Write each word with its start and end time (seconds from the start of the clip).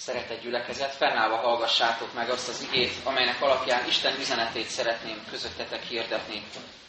Szeretett 0.00 0.42
gyülekezet, 0.42 0.94
fennállva 0.94 1.36
hallgassátok 1.36 2.12
meg 2.14 2.30
azt 2.30 2.48
az 2.48 2.68
igét, 2.70 2.92
amelynek 3.04 3.42
alapján 3.42 3.86
Isten 3.86 4.18
üzenetét 4.18 4.66
szeretném 4.66 5.24
közöttetek 5.30 5.82
hirdetni. 5.82 6.42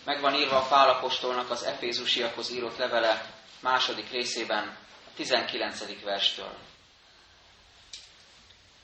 Megvan 0.05 0.34
írva 0.34 0.57
a 0.57 0.68
Pálapostolnak 0.68 1.50
az 1.50 1.63
Efézusiakhoz 1.63 2.52
írott 2.52 2.77
levele 2.77 3.25
második 3.61 4.11
részében, 4.11 4.77
a 5.05 5.09
19. 5.16 6.04
verstől. 6.04 6.54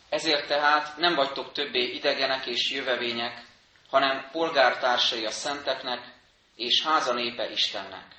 Ezért 0.10 0.48
tehát 0.48 0.98
nem 0.98 1.16
vagytok 1.16 1.52
többé 1.52 1.84
idegenek 1.84 2.46
és 2.46 2.72
jövevények, 2.72 3.46
hanem 3.90 4.30
polgártársai 4.32 5.26
a 5.26 5.32
szenteknek 5.32 6.14
és 6.56 6.84
háza 6.86 7.14
népe 7.14 7.50
Istennek. 7.50 8.16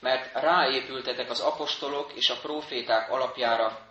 Mert 0.00 0.32
ráépültetek 0.34 1.30
az 1.30 1.40
apostolok 1.40 2.12
és 2.12 2.30
a 2.30 2.38
proféták 2.40 3.10
alapjára, 3.10 3.85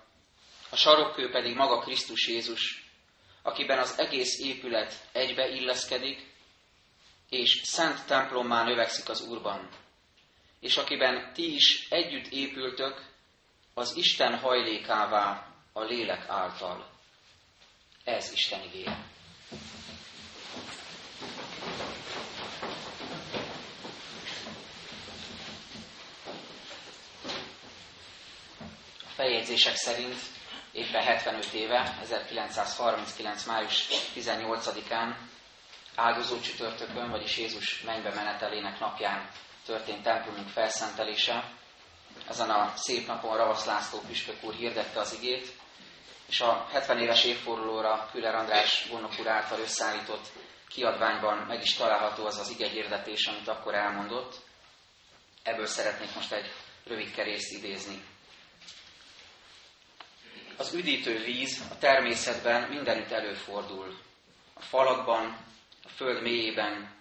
a 0.69 0.75
sarokkő 0.75 1.29
pedig 1.29 1.55
maga 1.55 1.79
Krisztus 1.79 2.27
Jézus, 2.27 2.85
akiben 3.41 3.79
az 3.79 3.99
egész 3.99 4.39
épület 4.39 5.07
egybe 5.11 5.47
illeszkedik, 5.47 6.33
és 7.29 7.61
szent 7.63 8.05
templommá 8.05 8.63
növekszik 8.63 9.09
az 9.09 9.21
Úrban, 9.21 9.69
és 10.59 10.77
akiben 10.77 11.33
ti 11.33 11.55
is 11.55 11.87
együtt 11.89 12.27
épültök 12.27 13.05
az 13.73 13.95
Isten 13.95 14.37
hajlékává 14.37 15.53
a 15.73 15.83
lélek 15.83 16.29
által. 16.29 16.89
Ez 18.03 18.31
Isten 18.31 18.63
igéje. 18.63 19.05
A 29.03 29.11
feljegyzések 29.15 29.75
szerint 29.75 30.34
éppen 30.75 31.03
75 31.03 31.53
éve, 31.53 31.97
1939. 32.01 33.45
május 33.45 33.87
18-án, 34.15 35.15
áldozó 35.95 36.39
csütörtökön, 36.39 37.09
vagyis 37.09 37.37
Jézus 37.37 37.81
mennybe 37.81 38.13
menetelének 38.13 38.79
napján 38.79 39.29
történt 39.65 40.03
templomunk 40.03 40.49
felszentelése. 40.49 41.51
Ezen 42.27 42.49
a 42.49 42.73
szép 42.75 43.07
napon 43.07 43.37
Ravasz 43.37 43.65
László 43.65 43.99
püspök 43.99 44.43
úr 44.43 44.53
hirdette 44.53 44.99
az 44.99 45.13
igét, 45.13 45.53
és 46.27 46.41
a 46.41 46.67
70 46.71 46.99
éves 46.99 47.23
évfordulóra 47.23 48.09
Küller 48.11 48.35
András 48.35 48.87
gondok 48.89 49.19
úr 49.19 49.27
által 49.27 49.59
összeállított 49.59 50.27
kiadványban 50.67 51.37
meg 51.37 51.61
is 51.61 51.73
található 51.73 52.25
az 52.25 52.37
az 52.37 52.49
ige 52.49 52.67
hirdetés, 52.67 53.25
amit 53.25 53.47
akkor 53.47 53.73
elmondott. 53.73 54.35
Ebből 55.43 55.65
szeretnék 55.65 56.15
most 56.15 56.31
egy 56.31 56.51
rövid 56.83 57.11
kerészt 57.11 57.51
idézni. 57.51 58.14
Az 60.57 60.73
üdítő 60.73 61.23
víz 61.23 61.63
a 61.71 61.77
természetben 61.77 62.69
mindenütt 62.69 63.11
előfordul. 63.11 63.97
A 64.53 64.61
falakban, 64.61 65.37
a 65.83 65.89
föld 65.89 66.21
mélyében, 66.21 66.95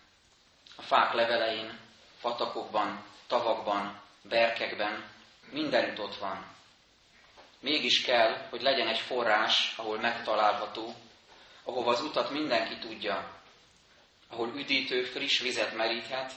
a 0.76 0.82
fák 0.82 1.12
levelein, 1.12 1.78
patakokban, 2.20 3.04
tavakban, 3.26 4.00
berkekben, 4.22 5.04
mindenütt 5.50 5.98
ott 5.98 6.16
van. 6.16 6.46
Mégis 7.60 8.02
kell, 8.02 8.46
hogy 8.50 8.62
legyen 8.62 8.88
egy 8.88 8.98
forrás, 8.98 9.74
ahol 9.76 10.00
megtalálható, 10.00 10.94
ahova 11.62 11.90
az 11.90 12.02
utat 12.02 12.30
mindenki 12.30 12.78
tudja, 12.78 13.40
ahol 14.28 14.52
üdítő, 14.54 15.02
friss 15.04 15.40
vizet 15.40 15.76
meríthet, 15.76 16.32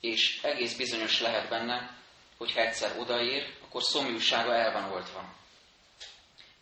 és 0.00 0.42
egész 0.42 0.76
bizonyos 0.76 1.20
lehet 1.20 1.48
benne, 1.48 1.98
hogy 2.36 2.52
ha 2.52 2.60
egyszer 2.60 2.98
odaér, 2.98 3.54
akkor 3.64 3.82
szomjúsága 3.82 4.54
el 4.54 4.72
van 4.72 4.92
oltva. 4.92 5.38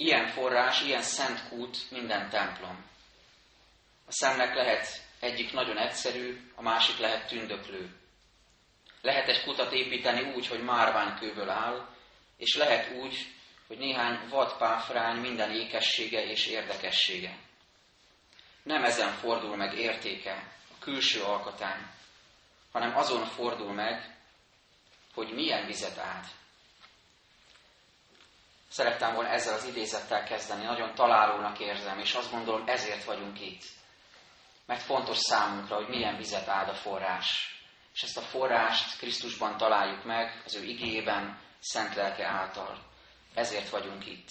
Ilyen 0.00 0.26
forrás, 0.26 0.82
ilyen 0.82 1.02
szent 1.02 1.48
kút 1.48 1.90
minden 1.90 2.30
templom. 2.30 2.84
A 4.06 4.12
szemnek 4.12 4.54
lehet 4.54 5.02
egyik 5.20 5.52
nagyon 5.52 5.78
egyszerű, 5.78 6.50
a 6.54 6.62
másik 6.62 6.98
lehet 6.98 7.28
tündöklő. 7.28 7.96
Lehet 9.02 9.28
egy 9.28 9.42
kutat 9.42 9.72
építeni 9.72 10.32
úgy, 10.34 10.46
hogy 10.46 10.62
márványkőből 10.62 11.48
áll, 11.48 11.88
és 12.36 12.56
lehet 12.56 12.96
úgy, 12.96 13.34
hogy 13.66 13.78
néhány 13.78 14.28
vadpáfrány 14.28 15.16
minden 15.16 15.50
ékessége 15.50 16.24
és 16.24 16.46
érdekessége. 16.46 17.38
Nem 18.62 18.84
ezen 18.84 19.12
fordul 19.12 19.56
meg 19.56 19.78
értéke, 19.78 20.52
a 20.70 20.78
külső 20.78 21.22
alkotán, 21.22 21.90
hanem 22.72 22.96
azon 22.96 23.24
fordul 23.24 23.72
meg, 23.72 24.16
hogy 25.14 25.34
milyen 25.34 25.66
vizet 25.66 25.98
áld. 25.98 26.24
Szerettem 28.68 29.14
volna 29.14 29.28
ezzel 29.28 29.54
az 29.54 29.64
idézettel 29.64 30.24
kezdeni, 30.24 30.64
nagyon 30.64 30.94
találónak 30.94 31.58
érzem, 31.58 31.98
és 31.98 32.14
azt 32.14 32.30
gondolom, 32.30 32.68
ezért 32.68 33.04
vagyunk 33.04 33.40
itt. 33.40 33.62
Mert 34.66 34.82
fontos 34.82 35.16
számunkra, 35.18 35.76
hogy 35.76 35.88
milyen 35.88 36.16
vizet 36.16 36.48
áld 36.48 36.68
a 36.68 36.74
forrás. 36.74 37.58
És 37.94 38.02
ezt 38.02 38.16
a 38.16 38.20
forrást 38.20 38.98
Krisztusban 38.98 39.56
találjuk 39.56 40.04
meg, 40.04 40.42
az 40.44 40.54
ő 40.54 40.62
igében, 40.64 41.40
szent 41.60 41.94
lelke 41.94 42.26
által. 42.26 42.78
Ezért 43.34 43.68
vagyunk 43.68 44.06
itt. 44.06 44.28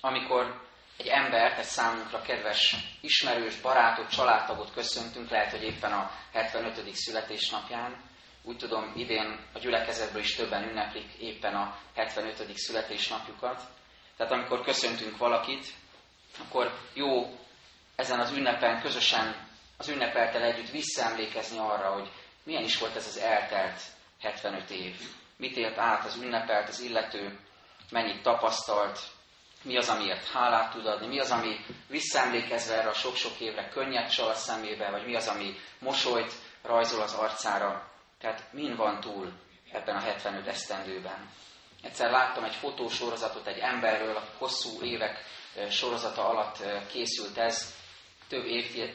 Amikor 0.00 0.68
egy 0.96 1.06
embert, 1.06 1.58
egy 1.58 1.64
számunkra 1.64 2.22
kedves, 2.22 2.76
ismerős, 3.00 3.60
barátot, 3.60 4.10
családtagot 4.10 4.72
köszöntünk, 4.72 5.30
lehet, 5.30 5.50
hogy 5.50 5.62
éppen 5.62 5.92
a 5.92 6.10
75. 6.32 6.94
születésnapján, 6.94 8.09
úgy 8.42 8.56
tudom, 8.56 8.92
idén 8.96 9.46
a 9.52 9.58
gyülekezetből 9.58 10.22
is 10.22 10.34
többen 10.34 10.68
ünneplik 10.68 11.12
éppen 11.12 11.54
a 11.54 11.78
75. 11.94 12.56
születésnapjukat. 12.56 13.62
Tehát 14.16 14.32
amikor 14.32 14.60
köszöntünk 14.62 15.16
valakit, 15.16 15.66
akkor 16.38 16.78
jó 16.94 17.38
ezen 17.96 18.20
az 18.20 18.32
ünnepen 18.32 18.80
közösen 18.80 19.48
az 19.76 19.88
ünnepeltel 19.88 20.42
együtt 20.42 20.70
visszaemlékezni 20.70 21.58
arra, 21.58 21.92
hogy 21.92 22.10
milyen 22.42 22.64
is 22.64 22.78
volt 22.78 22.96
ez 22.96 23.06
az 23.06 23.18
eltelt 23.18 23.80
75 24.20 24.70
év. 24.70 25.00
Mit 25.36 25.56
élt 25.56 25.78
át 25.78 26.04
az 26.04 26.16
ünnepelt, 26.16 26.68
az 26.68 26.80
illető, 26.80 27.38
mennyit 27.90 28.22
tapasztalt, 28.22 29.00
mi 29.62 29.76
az, 29.76 29.88
amiért 29.88 30.28
hálát 30.28 30.72
tud 30.72 30.86
adni, 30.86 31.06
mi 31.06 31.18
az, 31.18 31.30
ami 31.30 31.56
visszaemlékezve 31.88 32.74
erre 32.74 32.88
a 32.88 32.94
sok-sok 32.94 33.40
évre 33.40 33.68
könnyet 33.68 34.12
csal 34.12 34.28
a 34.28 34.34
szemébe, 34.34 34.90
vagy 34.90 35.06
mi 35.06 35.14
az, 35.14 35.28
ami 35.28 35.54
mosolyt 35.78 36.32
rajzol 36.62 37.00
az 37.00 37.14
arcára. 37.14 37.90
Tehát 38.20 38.52
min 38.52 38.76
van 38.76 39.00
túl 39.00 39.32
ebben 39.72 39.96
a 39.96 40.00
75 40.00 40.46
esztendőben. 40.46 41.28
Egyszer 41.82 42.10
láttam 42.10 42.44
egy 42.44 42.54
fotósorozatot 42.54 43.46
egy 43.46 43.58
emberről, 43.58 44.16
a 44.16 44.24
hosszú 44.38 44.82
évek 44.82 45.24
sorozata 45.70 46.28
alatt 46.28 46.62
készült 46.92 47.38
ez, 47.38 47.74
több 48.28 48.44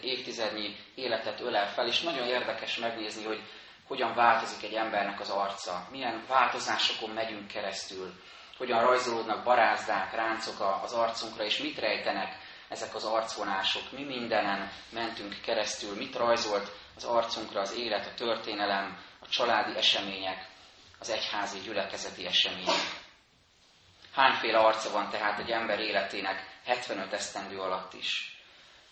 évtizednyi 0.02 0.76
életet 0.96 1.40
ölel 1.40 1.68
fel, 1.74 1.88
és 1.88 2.02
nagyon 2.02 2.28
érdekes 2.28 2.78
megnézni, 2.78 3.24
hogy 3.24 3.42
hogyan 3.88 4.16
változik 4.16 4.64
egy 4.64 4.74
embernek 4.74 5.20
az 5.20 5.30
arca, 5.30 5.88
milyen 5.92 6.24
változásokon 6.28 7.10
megyünk 7.10 7.48
keresztül, 7.48 8.14
hogyan 8.58 8.82
rajzolódnak 8.82 9.44
barázdák, 9.44 10.14
ráncok 10.14 10.80
az 10.84 10.94
arcunkra, 10.94 11.44
és 11.44 11.58
mit 11.58 11.80
rejtenek 11.80 12.38
ezek 12.70 12.96
az 12.96 13.04
arcvonások, 13.04 13.92
mi 13.92 14.04
mindenen 14.04 14.72
mentünk 14.90 15.36
keresztül, 15.42 15.96
mit 15.96 16.16
rajzolt 16.16 16.72
az 16.96 17.04
arcunkra 17.04 17.62
az 17.62 17.76
élet, 17.76 18.06
a 18.06 18.14
történelem, 18.14 18.98
a 19.26 19.30
családi 19.30 19.78
események, 19.78 20.48
az 21.00 21.10
egyházi 21.10 21.60
gyülekezeti 21.60 22.26
események. 22.26 23.04
Hányféle 24.14 24.58
arca 24.58 24.92
van 24.92 25.10
tehát 25.10 25.40
egy 25.40 25.50
ember 25.50 25.80
életének 25.80 26.60
75 26.66 27.14
esztendő 27.14 27.60
alatt 27.60 27.94
is? 27.94 28.40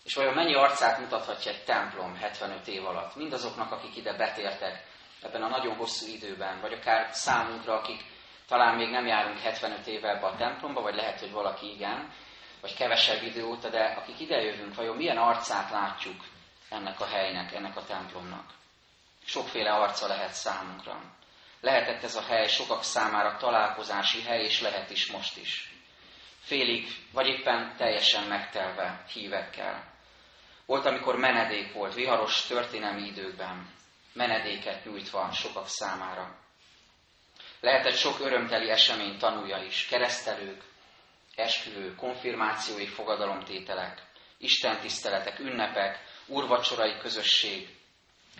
És 0.03 0.13
vajon 0.13 0.33
mennyi 0.33 0.55
arcát 0.55 0.99
mutathatja 0.99 1.51
egy 1.51 1.63
templom 1.63 2.15
75 2.15 2.67
év 2.67 2.85
alatt? 2.85 3.15
Mindazoknak, 3.15 3.71
akik 3.71 3.95
ide 3.95 4.13
betértek 4.13 4.85
ebben 5.21 5.43
a 5.43 5.47
nagyon 5.47 5.75
hosszú 5.75 6.07
időben, 6.07 6.61
vagy 6.61 6.73
akár 6.73 7.09
számunkra, 7.11 7.73
akik 7.73 8.01
talán 8.47 8.75
még 8.75 8.89
nem 8.89 9.07
járunk 9.07 9.39
75 9.39 9.87
éve 9.87 10.09
ebbe 10.09 10.25
a 10.25 10.35
templomba, 10.35 10.81
vagy 10.81 10.95
lehet, 10.95 11.19
hogy 11.19 11.31
valaki 11.31 11.73
igen, 11.73 12.13
vagy 12.61 12.75
kevesebb 12.75 13.23
idő 13.23 13.45
óta, 13.45 13.69
de 13.69 13.83
akik 13.83 14.19
idejövünk, 14.19 14.75
vajon 14.75 14.95
milyen 14.95 15.17
arcát 15.17 15.69
látjuk 15.69 16.23
ennek 16.69 16.99
a 16.99 17.05
helynek, 17.05 17.53
ennek 17.53 17.77
a 17.77 17.83
templomnak? 17.83 18.61
Sokféle 19.25 19.71
arca 19.71 20.07
lehet 20.07 20.33
számunkra. 20.33 21.01
Lehetett 21.61 22.03
ez 22.03 22.15
a 22.15 22.21
hely 22.21 22.47
sokak 22.47 22.83
számára 22.83 23.37
találkozási 23.37 24.21
hely, 24.21 24.43
és 24.43 24.61
lehet 24.61 24.89
is 24.89 25.11
most 25.11 25.37
is. 25.37 25.73
Félig, 26.39 26.87
vagy 27.11 27.27
éppen 27.27 27.75
teljesen 27.77 28.23
megtelve 28.23 29.03
hívekkel. 29.13 29.91
Volt, 30.65 30.85
amikor 30.85 31.15
menedék 31.15 31.73
volt, 31.73 31.93
viharos 31.93 32.45
történelmi 32.45 33.07
időkben, 33.07 33.69
menedéket 34.13 34.85
nyújtva 34.85 35.31
sokak 35.31 35.67
számára. 35.67 36.35
Lehetett 37.59 37.95
sok 37.95 38.19
örömteli 38.19 38.69
esemény 38.69 39.17
tanúja 39.17 39.57
is, 39.57 39.85
keresztelők, 39.85 40.63
esküvő, 41.35 41.95
konfirmációi 41.95 42.87
fogadalomtételek, 42.87 44.01
istentiszteletek, 44.37 45.39
ünnepek, 45.39 45.99
úrvacsorai 46.25 46.97
közösség, 46.97 47.69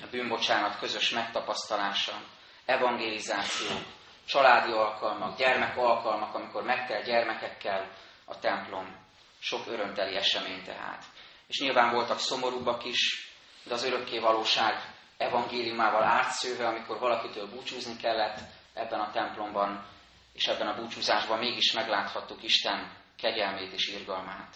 a 0.01 0.07
bűnbocsánat 0.11 0.79
közös 0.79 1.09
megtapasztalása, 1.09 2.21
evangelizáció, 2.65 3.77
családi 4.25 4.71
alkalmak, 4.71 5.37
gyermek 5.37 5.77
alkalmak, 5.77 6.35
amikor 6.35 6.63
megtel 6.63 7.01
gyermekekkel 7.01 7.91
a 8.25 8.39
templom. 8.39 8.95
Sok 9.39 9.67
örömteli 9.67 10.15
esemény 10.15 10.63
tehát. 10.63 11.03
És 11.47 11.59
nyilván 11.59 11.93
voltak 11.93 12.19
szomorúbbak 12.19 12.85
is, 12.85 13.31
de 13.63 13.73
az 13.73 13.83
örökké 13.83 14.19
valóság 14.19 14.93
evangéliumával 15.17 16.03
átszőve, 16.03 16.67
amikor 16.67 16.99
valakitől 16.99 17.49
búcsúzni 17.49 17.95
kellett 17.97 18.39
ebben 18.73 18.99
a 18.99 19.11
templomban, 19.11 19.85
és 20.33 20.45
ebben 20.45 20.67
a 20.67 20.75
búcsúzásban 20.75 21.39
mégis 21.39 21.71
megláthattuk 21.71 22.43
Isten 22.43 22.91
kegyelmét 23.17 23.73
és 23.73 23.87
irgalmát. 23.87 24.55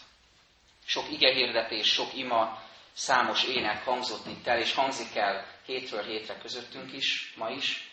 Sok 0.85 1.11
igehirdetés, 1.11 1.87
sok 1.87 2.13
ima, 2.13 2.61
számos 2.97 3.43
ének 3.43 3.83
hangzott 3.83 4.25
itt 4.25 4.47
el, 4.47 4.59
és 4.59 4.73
hangzik 4.73 5.15
el 5.15 5.45
hétről 5.65 6.03
hétre 6.03 6.37
közöttünk 6.37 6.93
is, 6.93 7.33
ma 7.35 7.49
is. 7.49 7.91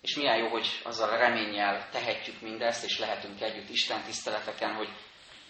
És 0.00 0.14
milyen 0.14 0.36
jó, 0.36 0.48
hogy 0.48 0.80
azzal 0.84 1.08
a 1.08 1.16
reménnyel 1.16 1.88
tehetjük 1.90 2.40
mindezt, 2.40 2.84
és 2.84 2.98
lehetünk 2.98 3.40
együtt 3.40 3.68
Isten 3.68 4.02
tiszteleteken, 4.02 4.74
hogy 4.74 4.88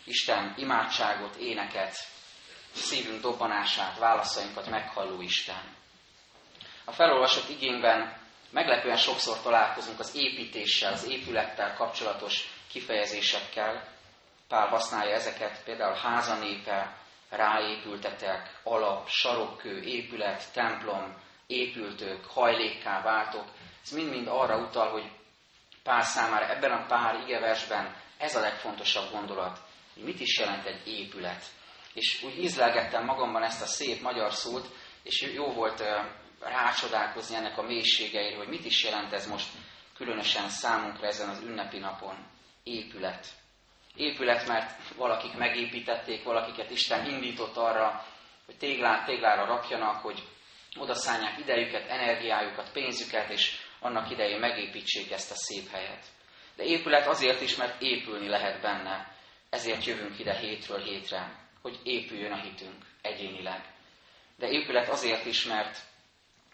Isten 0.04 0.54
imádságot, 0.56 1.36
éneket, 1.36 1.96
szívünk 2.72 3.20
dobbanását, 3.20 3.98
válaszainkat 3.98 4.68
meghalló 4.68 5.20
Isten. 5.20 5.76
A 6.84 6.92
felolvasott 6.92 7.48
igényben 7.48 8.16
meglepően 8.50 8.96
sokszor 8.96 9.40
találkozunk 9.42 9.98
az 9.98 10.14
építéssel, 10.14 10.92
az 10.92 11.08
épülettel 11.08 11.74
kapcsolatos 11.74 12.48
kifejezésekkel. 12.72 13.88
Pál 14.48 14.68
használja 14.68 15.14
ezeket, 15.14 15.64
például 15.64 15.94
házanépe, 15.94 16.99
ráépültetek, 17.30 18.60
alap, 18.62 19.08
sarokkő, 19.08 19.82
épület, 19.82 20.52
templom, 20.52 21.14
épültők, 21.46 22.24
hajlékká 22.24 23.02
váltok. 23.02 23.44
Ez 23.82 23.90
mind-mind 23.90 24.26
arra 24.26 24.56
utal, 24.56 24.90
hogy 24.90 25.10
Pál 25.82 26.02
számára 26.02 26.48
ebben 26.48 26.70
a 26.70 26.86
pár 26.86 27.14
igeversben 27.14 27.96
ez 28.18 28.36
a 28.36 28.40
legfontosabb 28.40 29.10
gondolat, 29.10 29.58
hogy 29.94 30.02
mit 30.02 30.20
is 30.20 30.38
jelent 30.38 30.66
egy 30.66 30.88
épület. 30.88 31.44
És 31.94 32.22
úgy 32.22 32.38
ízlelgettem 32.38 33.04
magamban 33.04 33.42
ezt 33.42 33.62
a 33.62 33.66
szép 33.66 34.00
magyar 34.00 34.32
szót, 34.32 34.68
és 35.02 35.32
jó 35.34 35.52
volt 35.52 35.82
rácsodálkozni 36.40 37.36
ennek 37.36 37.58
a 37.58 37.62
mélységeire, 37.62 38.36
hogy 38.36 38.48
mit 38.48 38.64
is 38.64 38.84
jelent 38.84 39.12
ez 39.12 39.26
most 39.26 39.48
különösen 39.94 40.48
számunkra 40.48 41.06
ezen 41.06 41.28
az 41.28 41.40
ünnepi 41.42 41.78
napon. 41.78 42.26
Épület. 42.62 43.26
Épület, 43.96 44.46
mert 44.46 44.94
valakik 44.96 45.34
megépítették, 45.34 46.22
valakiket 46.24 46.70
Isten 46.70 47.10
indított 47.10 47.56
arra, 47.56 48.04
hogy 48.46 48.56
téglát 48.56 49.06
téglára 49.06 49.44
rakjanak, 49.44 50.02
hogy 50.02 50.22
odaszállják 50.76 51.38
idejüket, 51.38 51.88
energiájukat, 51.88 52.72
pénzüket, 52.72 53.30
és 53.30 53.56
annak 53.80 54.10
idején 54.10 54.38
megépítsék 54.38 55.10
ezt 55.10 55.30
a 55.30 55.34
szép 55.34 55.70
helyet. 55.70 56.04
De 56.56 56.64
épület 56.64 57.06
azért 57.06 57.40
is, 57.40 57.56
mert 57.56 57.82
épülni 57.82 58.28
lehet 58.28 58.60
benne. 58.60 59.14
Ezért 59.50 59.84
jövünk 59.84 60.18
ide 60.18 60.34
hétről 60.34 60.82
hétre, 60.82 61.48
hogy 61.62 61.78
épüljön 61.82 62.32
a 62.32 62.40
hitünk 62.40 62.84
egyénileg. 63.02 63.64
De 64.36 64.48
épület 64.48 64.88
azért 64.88 65.24
is, 65.24 65.44
mert 65.44 65.78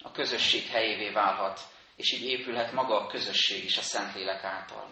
a 0.02 0.10
közösség 0.10 0.66
helyévé 0.66 1.10
válhat, 1.10 1.60
és 1.96 2.12
így 2.12 2.28
épülhet 2.28 2.72
maga 2.72 3.00
a 3.00 3.06
közösség 3.06 3.64
is 3.64 3.76
a 3.78 3.82
Szentlélek 3.82 4.44
által. 4.44 4.90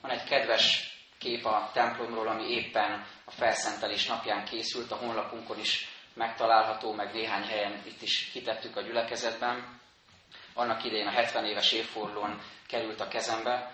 Van 0.00 0.10
egy 0.10 0.24
kedves 0.24 0.97
kép 1.18 1.44
a 1.44 1.70
templomról, 1.72 2.28
ami 2.28 2.50
éppen 2.50 3.06
a 3.24 3.30
felszentelés 3.30 4.06
napján 4.06 4.44
készült, 4.44 4.90
a 4.90 4.96
honlapunkon 4.96 5.58
is 5.58 5.88
megtalálható, 6.14 6.92
meg 6.92 7.12
néhány 7.12 7.46
helyen 7.46 7.82
itt 7.86 8.02
is 8.02 8.30
kitettük 8.32 8.76
a 8.76 8.80
gyülekezetben. 8.80 9.80
Annak 10.54 10.84
idején 10.84 11.06
a 11.06 11.10
70 11.10 11.44
éves 11.44 11.72
évfordulón 11.72 12.40
került 12.66 13.00
a 13.00 13.08
kezembe, 13.08 13.72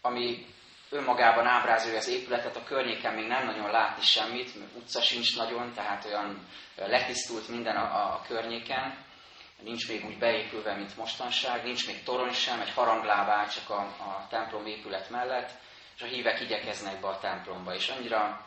ami 0.00 0.46
önmagában 0.90 1.46
ábrázolja 1.46 1.98
az 1.98 2.08
épületet, 2.08 2.56
a 2.56 2.64
környéken 2.64 3.14
még 3.14 3.26
nem 3.26 3.46
nagyon 3.46 3.70
látni 3.70 4.02
semmit, 4.02 4.58
mert 4.58 4.74
utca 4.74 5.00
sincs 5.00 5.36
nagyon, 5.36 5.72
tehát 5.72 6.04
olyan 6.04 6.46
letisztult 6.76 7.48
minden 7.48 7.76
a, 7.76 8.14
a 8.14 8.22
környéken, 8.26 9.04
nincs 9.62 9.88
még 9.88 10.04
úgy 10.04 10.18
beépülve, 10.18 10.74
mint 10.74 10.96
mostanság, 10.96 11.64
nincs 11.64 11.86
még 11.86 12.02
torony 12.02 12.32
sem, 12.32 12.60
egy 12.60 12.70
harangláb 12.70 13.50
csak 13.50 13.70
a, 13.70 13.80
a 13.80 14.26
templom 14.28 14.66
épület 14.66 15.10
mellett, 15.10 15.50
és 15.96 16.02
a 16.02 16.06
hívek 16.06 16.40
igyekeznek 16.40 17.00
be 17.00 17.06
a 17.08 17.18
templomba, 17.18 17.74
és 17.74 17.88
annyira 17.88 18.46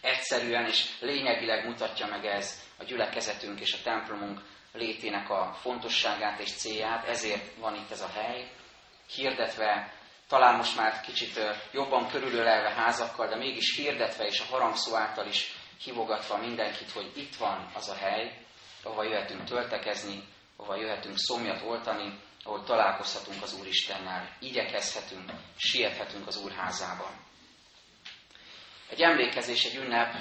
egyszerűen 0.00 0.66
és 0.66 1.00
lényegileg 1.00 1.66
mutatja 1.66 2.06
meg 2.06 2.24
ez 2.24 2.62
a 2.78 2.84
gyülekezetünk 2.84 3.60
és 3.60 3.72
a 3.72 3.82
templomunk 3.82 4.40
létének 4.72 5.30
a 5.30 5.52
fontosságát 5.60 6.38
és 6.38 6.52
célját, 6.52 7.08
ezért 7.08 7.56
van 7.58 7.74
itt 7.74 7.90
ez 7.90 8.00
a 8.00 8.10
hely, 8.14 8.50
hirdetve, 9.14 9.92
talán 10.28 10.56
most 10.56 10.76
már 10.76 11.00
kicsit 11.00 11.40
jobban 11.72 12.08
körülölelve 12.08 12.70
házakkal, 12.70 13.28
de 13.28 13.36
mégis 13.36 13.76
hirdetve 13.76 14.24
és 14.24 14.40
a 14.40 14.44
harangszó 14.50 14.94
által 14.94 15.26
is 15.26 15.52
hívogatva 15.82 16.36
mindenkit, 16.36 16.90
hogy 16.90 17.12
itt 17.16 17.36
van 17.36 17.70
az 17.74 17.88
a 17.88 17.94
hely, 17.94 18.38
ahova 18.82 19.04
jöhetünk 19.04 19.44
töltekezni, 19.44 20.22
ahova 20.56 20.76
jöhetünk 20.76 21.16
szomjat 21.18 21.62
oltani, 21.62 22.18
ahol 22.42 22.64
találkozhatunk 22.64 23.42
az 23.42 23.58
Úristennel, 23.60 24.36
igyekezhetünk, 24.40 25.30
siethetünk 25.56 26.26
az 26.26 26.36
Úrházában. 26.36 27.10
Egy 28.90 29.00
emlékezés, 29.00 29.64
egy 29.64 29.76
ünnep 29.76 30.14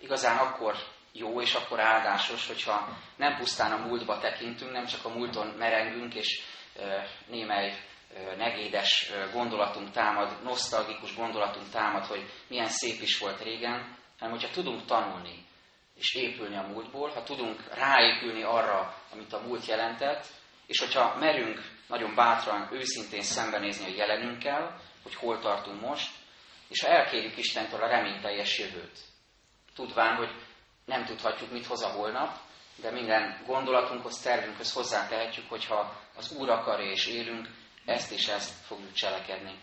igazán 0.00 0.36
akkor 0.36 0.76
jó 1.12 1.40
és 1.40 1.54
akkor 1.54 1.80
áldásos, 1.80 2.46
hogyha 2.46 2.98
nem 3.16 3.36
pusztán 3.36 3.72
a 3.72 3.86
múltba 3.86 4.18
tekintünk, 4.18 4.72
nem 4.72 4.86
csak 4.86 5.04
a 5.04 5.08
múlton 5.08 5.46
merengünk, 5.46 6.14
és 6.14 6.42
némely 7.26 7.74
negédes 8.36 9.10
gondolatunk 9.32 9.90
támad, 9.90 10.42
nosztalgikus 10.42 11.14
gondolatunk 11.14 11.70
támad, 11.70 12.04
hogy 12.04 12.30
milyen 12.48 12.68
szép 12.68 13.00
is 13.02 13.18
volt 13.18 13.42
régen, 13.42 13.98
hanem 14.18 14.34
hogyha 14.34 14.50
tudunk 14.50 14.84
tanulni 14.84 15.48
és 16.00 16.14
épülni 16.14 16.56
a 16.56 16.66
múltból, 16.66 17.08
ha 17.08 17.22
tudunk 17.22 17.74
ráépülni 17.74 18.42
arra, 18.42 18.94
amit 19.12 19.32
a 19.32 19.40
múlt 19.40 19.66
jelentett, 19.66 20.26
és 20.66 20.78
hogyha 20.78 21.16
merünk 21.18 21.60
nagyon 21.88 22.14
bátran, 22.14 22.68
őszintén 22.72 23.22
szembenézni 23.22 23.84
a 23.84 23.96
jelenünkkel, 23.96 24.80
hogy 25.02 25.14
hol 25.14 25.38
tartunk 25.38 25.80
most, 25.80 26.10
és 26.68 26.80
ha 26.80 26.88
elkérjük 26.88 27.36
Istentől 27.36 27.82
a 27.82 27.88
reményteljes 27.88 28.58
jövőt, 28.58 28.98
tudván, 29.74 30.16
hogy 30.16 30.30
nem 30.84 31.04
tudhatjuk, 31.04 31.50
mit 31.50 31.66
hoz 31.66 31.82
a 31.82 31.88
holnap, 31.88 32.36
de 32.76 32.90
minden 32.90 33.42
gondolatunkhoz, 33.46 34.20
tervünkhöz 34.20 34.72
hozzátehetjük, 34.72 35.48
hogyha 35.48 36.00
az 36.16 36.32
Úr 36.32 36.50
akarja 36.50 36.90
és 36.90 37.06
élünk, 37.06 37.48
ezt 37.84 38.12
és 38.12 38.28
ezt 38.28 38.64
fogjuk 38.66 38.92
cselekedni. 38.92 39.58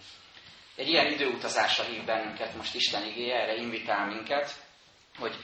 Egy 0.75 0.87
ilyen 0.87 1.11
időutazásra 1.11 1.83
hív 1.83 2.05
bennünket 2.05 2.55
most 2.55 2.75
Isten 2.75 3.05
igéje, 3.05 3.35
erre 3.35 3.55
invitál 3.55 4.05
minket, 4.05 4.65
hogy 5.19 5.35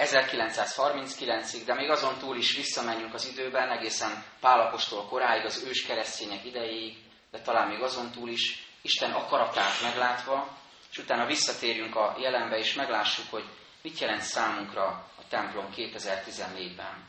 1939-ig, 0.00 1.62
de 1.64 1.74
még 1.74 1.90
azon 1.90 2.18
túl 2.18 2.36
is 2.36 2.56
visszamenjünk 2.56 3.14
az 3.14 3.26
időben, 3.26 3.70
egészen 3.70 4.24
Pálapostól 4.40 5.04
koráig, 5.04 5.44
az 5.44 5.64
ős 5.68 5.86
keresztények 5.86 6.44
idejéig, 6.44 6.96
de 7.30 7.40
talán 7.40 7.68
még 7.68 7.80
azon 7.82 8.10
túl 8.10 8.28
is, 8.28 8.68
Isten 8.82 9.12
akaratát 9.12 9.82
meglátva, 9.82 10.58
és 10.90 10.98
utána 10.98 11.26
visszatérjünk 11.26 11.96
a 11.96 12.16
jelenbe, 12.18 12.58
és 12.58 12.74
meglássuk, 12.74 13.30
hogy 13.30 13.44
mit 13.82 13.98
jelent 13.98 14.22
számunkra 14.22 14.84
a 15.18 15.28
templom 15.28 15.68
2014-ben. 15.76 17.08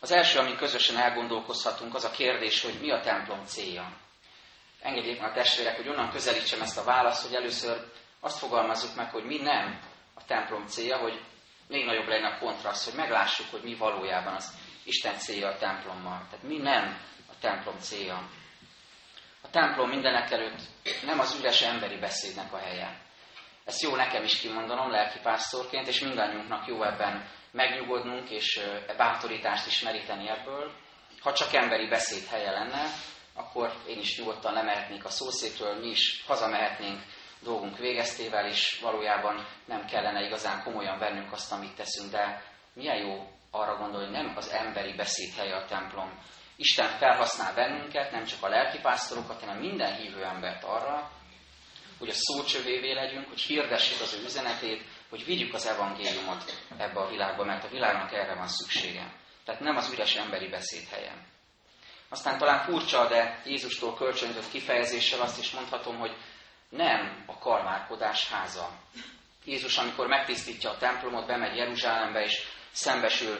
Az 0.00 0.10
első, 0.10 0.38
amin 0.38 0.56
közösen 0.56 0.96
elgondolkozhatunk, 0.96 1.94
az 1.94 2.04
a 2.04 2.10
kérdés, 2.10 2.62
hogy 2.62 2.80
mi 2.80 2.90
a 2.90 3.00
templom 3.00 3.44
célja. 3.44 3.92
Engedjék 4.80 5.20
meg 5.20 5.30
a 5.30 5.34
testvérek, 5.34 5.76
hogy 5.76 5.88
onnan 5.88 6.10
közelítsem 6.10 6.60
ezt 6.60 6.78
a 6.78 6.84
választ, 6.84 7.26
hogy 7.26 7.34
először 7.34 7.90
azt 8.20 8.38
fogalmazzuk 8.38 8.94
meg, 8.94 9.10
hogy 9.10 9.24
mi 9.24 9.36
nem 9.36 9.80
a 10.14 10.24
templom 10.26 10.66
célja, 10.66 10.96
hogy 10.96 11.20
még 11.68 11.84
nagyobb 11.84 12.08
legyen 12.08 12.32
a 12.32 12.38
kontraszt, 12.38 12.84
hogy 12.84 12.94
meglássuk, 12.94 13.46
hogy 13.50 13.62
mi 13.62 13.74
valójában 13.74 14.34
az 14.34 14.52
Isten 14.84 15.18
célja 15.18 15.48
a 15.48 15.58
templommal. 15.58 16.26
Tehát 16.30 16.46
mi 16.46 16.56
nem 16.56 16.98
a 17.30 17.38
templom 17.40 17.78
célja. 17.78 18.28
A 19.42 19.50
templom 19.50 19.88
mindenek 19.88 20.30
előtt 20.30 20.60
nem 21.04 21.18
az 21.20 21.38
üres 21.38 21.62
emberi 21.62 21.98
beszédnek 21.98 22.52
a 22.52 22.58
helye. 22.58 23.02
Ezt 23.64 23.82
jó 23.82 23.96
nekem 23.96 24.24
is 24.24 24.40
kimondanom 24.40 24.90
lelkipásztorként, 24.90 25.86
és 25.86 26.00
mindannyiunknak 26.00 26.66
jó 26.66 26.82
ebben 26.82 27.28
megnyugodnunk, 27.50 28.30
és 28.30 28.56
e 28.86 28.94
bátorítást 28.96 29.66
is 29.66 29.82
meríteni 29.82 30.28
ebből. 30.28 30.72
Ha 31.20 31.32
csak 31.32 31.54
emberi 31.54 31.88
beszéd 31.88 32.26
helye 32.26 32.50
lenne, 32.50 32.82
akkor 33.34 33.72
én 33.86 33.98
is 33.98 34.18
nyugodtan 34.18 34.52
lemehetnék 34.52 35.04
a 35.04 35.08
szószékről, 35.08 35.80
mi 35.80 35.88
is 35.88 36.24
hazamehetnénk 36.26 37.02
dolgunk 37.44 37.78
végeztével, 37.78 38.46
és 38.46 38.80
valójában 38.82 39.46
nem 39.64 39.84
kellene 39.86 40.26
igazán 40.26 40.62
komolyan 40.62 40.98
vennünk 40.98 41.32
azt, 41.32 41.52
amit 41.52 41.76
teszünk, 41.76 42.10
de 42.10 42.42
milyen 42.74 42.96
jó 42.96 43.28
arra 43.50 43.76
gondolni, 43.76 44.06
hogy 44.06 44.24
nem 44.24 44.32
az 44.36 44.50
emberi 44.50 44.92
beszéd 44.92 45.34
helye 45.34 45.56
a 45.56 45.64
templom. 45.64 46.18
Isten 46.56 46.88
felhasznál 46.88 47.54
bennünket, 47.54 48.10
nem 48.10 48.24
csak 48.24 48.42
a 48.42 48.48
lelkipásztorokat, 48.48 49.40
hanem 49.40 49.58
minden 49.58 49.96
hívő 49.96 50.24
embert 50.24 50.64
arra, 50.64 51.10
hogy 51.98 52.08
a 52.08 52.14
szócsövévé 52.14 52.92
legyünk, 52.92 53.28
hogy 53.28 53.40
hirdessük 53.40 54.00
az 54.00 54.14
ő 54.14 54.24
üzenetét, 54.24 54.82
hogy 55.10 55.24
vigyük 55.24 55.54
az 55.54 55.66
evangéliumot 55.66 56.44
ebbe 56.76 57.00
a 57.00 57.08
világba, 57.08 57.44
mert 57.44 57.64
a 57.64 57.68
világnak 57.68 58.12
erre 58.12 58.34
van 58.34 58.48
szüksége. 58.48 59.12
Tehát 59.44 59.60
nem 59.60 59.76
az 59.76 59.92
üres 59.92 60.14
emberi 60.14 60.48
beszéd 60.48 60.88
helye. 60.88 61.12
Aztán 62.08 62.38
talán 62.38 62.64
furcsa, 62.64 63.08
de 63.08 63.42
Jézustól 63.44 63.94
kölcsönzött 63.94 64.50
kifejezéssel 64.50 65.20
azt 65.20 65.38
is 65.38 65.50
mondhatom, 65.50 65.98
hogy 65.98 66.16
nem 66.76 67.24
a 67.26 67.38
karmárkodás 67.38 68.30
háza. 68.30 68.68
Jézus, 69.44 69.78
amikor 69.78 70.06
megtisztítja 70.06 70.70
a 70.70 70.76
templomot, 70.76 71.26
bemegy 71.26 71.56
Jeruzsálembe, 71.56 72.22
és 72.22 72.42
szembesül 72.70 73.38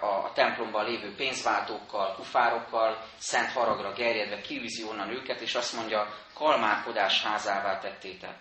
a 0.00 0.32
templomban 0.32 0.84
lévő 0.84 1.14
pénzváltókkal, 1.14 2.14
kufárokkal, 2.14 3.04
szent 3.18 3.52
haragra 3.52 3.92
gerjedve 3.92 4.40
kiűzi 4.40 4.84
onnan 4.84 5.10
őket, 5.10 5.40
és 5.40 5.54
azt 5.54 5.76
mondja, 5.76 6.14
kalmárkodás 6.34 7.22
házává 7.22 7.78
tettétek. 7.78 8.40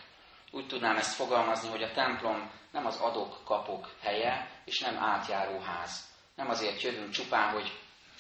Úgy 0.51 0.67
tudnám 0.67 0.98
ezt 0.98 1.15
fogalmazni, 1.15 1.70
hogy 1.70 1.84
a 1.84 1.91
templom 1.91 2.51
nem 2.72 2.86
az 2.86 3.00
adok-kapok 3.00 3.89
helye, 4.01 4.50
és 4.65 4.79
nem 4.79 4.98
átjáró 4.98 5.60
ház. 5.60 6.13
Nem 6.36 6.50
azért 6.50 6.82
jövünk 6.82 7.10
csupán, 7.10 7.51
hogy 7.51 7.79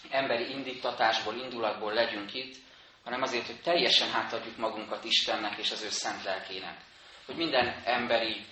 emberi 0.09 0.49
indítatásból, 0.49 1.35
indulatból 1.35 1.93
legyünk 1.93 2.33
itt, 2.33 2.55
hanem 3.05 3.21
azért, 3.21 3.45
hogy 3.45 3.61
teljesen 3.61 4.11
hátadjuk 4.11 4.57
magunkat 4.57 5.03
Istennek 5.03 5.57
és 5.57 5.71
az 5.71 5.83
ő 5.83 5.89
szent 5.89 6.23
lelkének. 6.23 6.77
Hogy 7.25 7.35
minden 7.35 7.81
emberi 7.85 8.45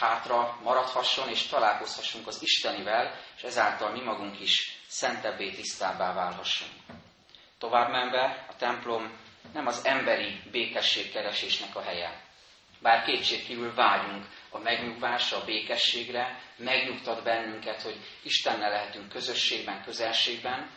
hátra 0.00 0.58
maradhasson, 0.62 1.28
és 1.28 1.46
találkozhassunk 1.46 2.26
az 2.26 2.42
Istenivel, 2.42 3.20
és 3.36 3.42
ezáltal 3.42 3.90
mi 3.90 4.00
magunk 4.00 4.40
is 4.40 4.78
szentebbé, 4.86 5.50
tisztábbá 5.50 6.14
válhassunk. 6.14 6.72
Tovább 7.58 7.90
menve, 7.90 8.46
a 8.48 8.56
templom 8.56 9.12
nem 9.52 9.66
az 9.66 9.84
emberi 9.84 10.40
békességkeresésnek 10.50 11.76
a 11.76 11.82
helye. 11.82 12.26
Bár 12.80 13.04
kétségkívül 13.04 13.74
vágyunk 13.74 14.26
a 14.50 14.58
megnyugvásra, 14.58 15.36
a 15.36 15.44
békességre, 15.44 16.40
megnyugtat 16.56 17.22
bennünket, 17.22 17.82
hogy 17.82 17.96
Istennel 18.22 18.70
lehetünk 18.70 19.08
közösségben, 19.08 19.82
közelségben, 19.82 20.70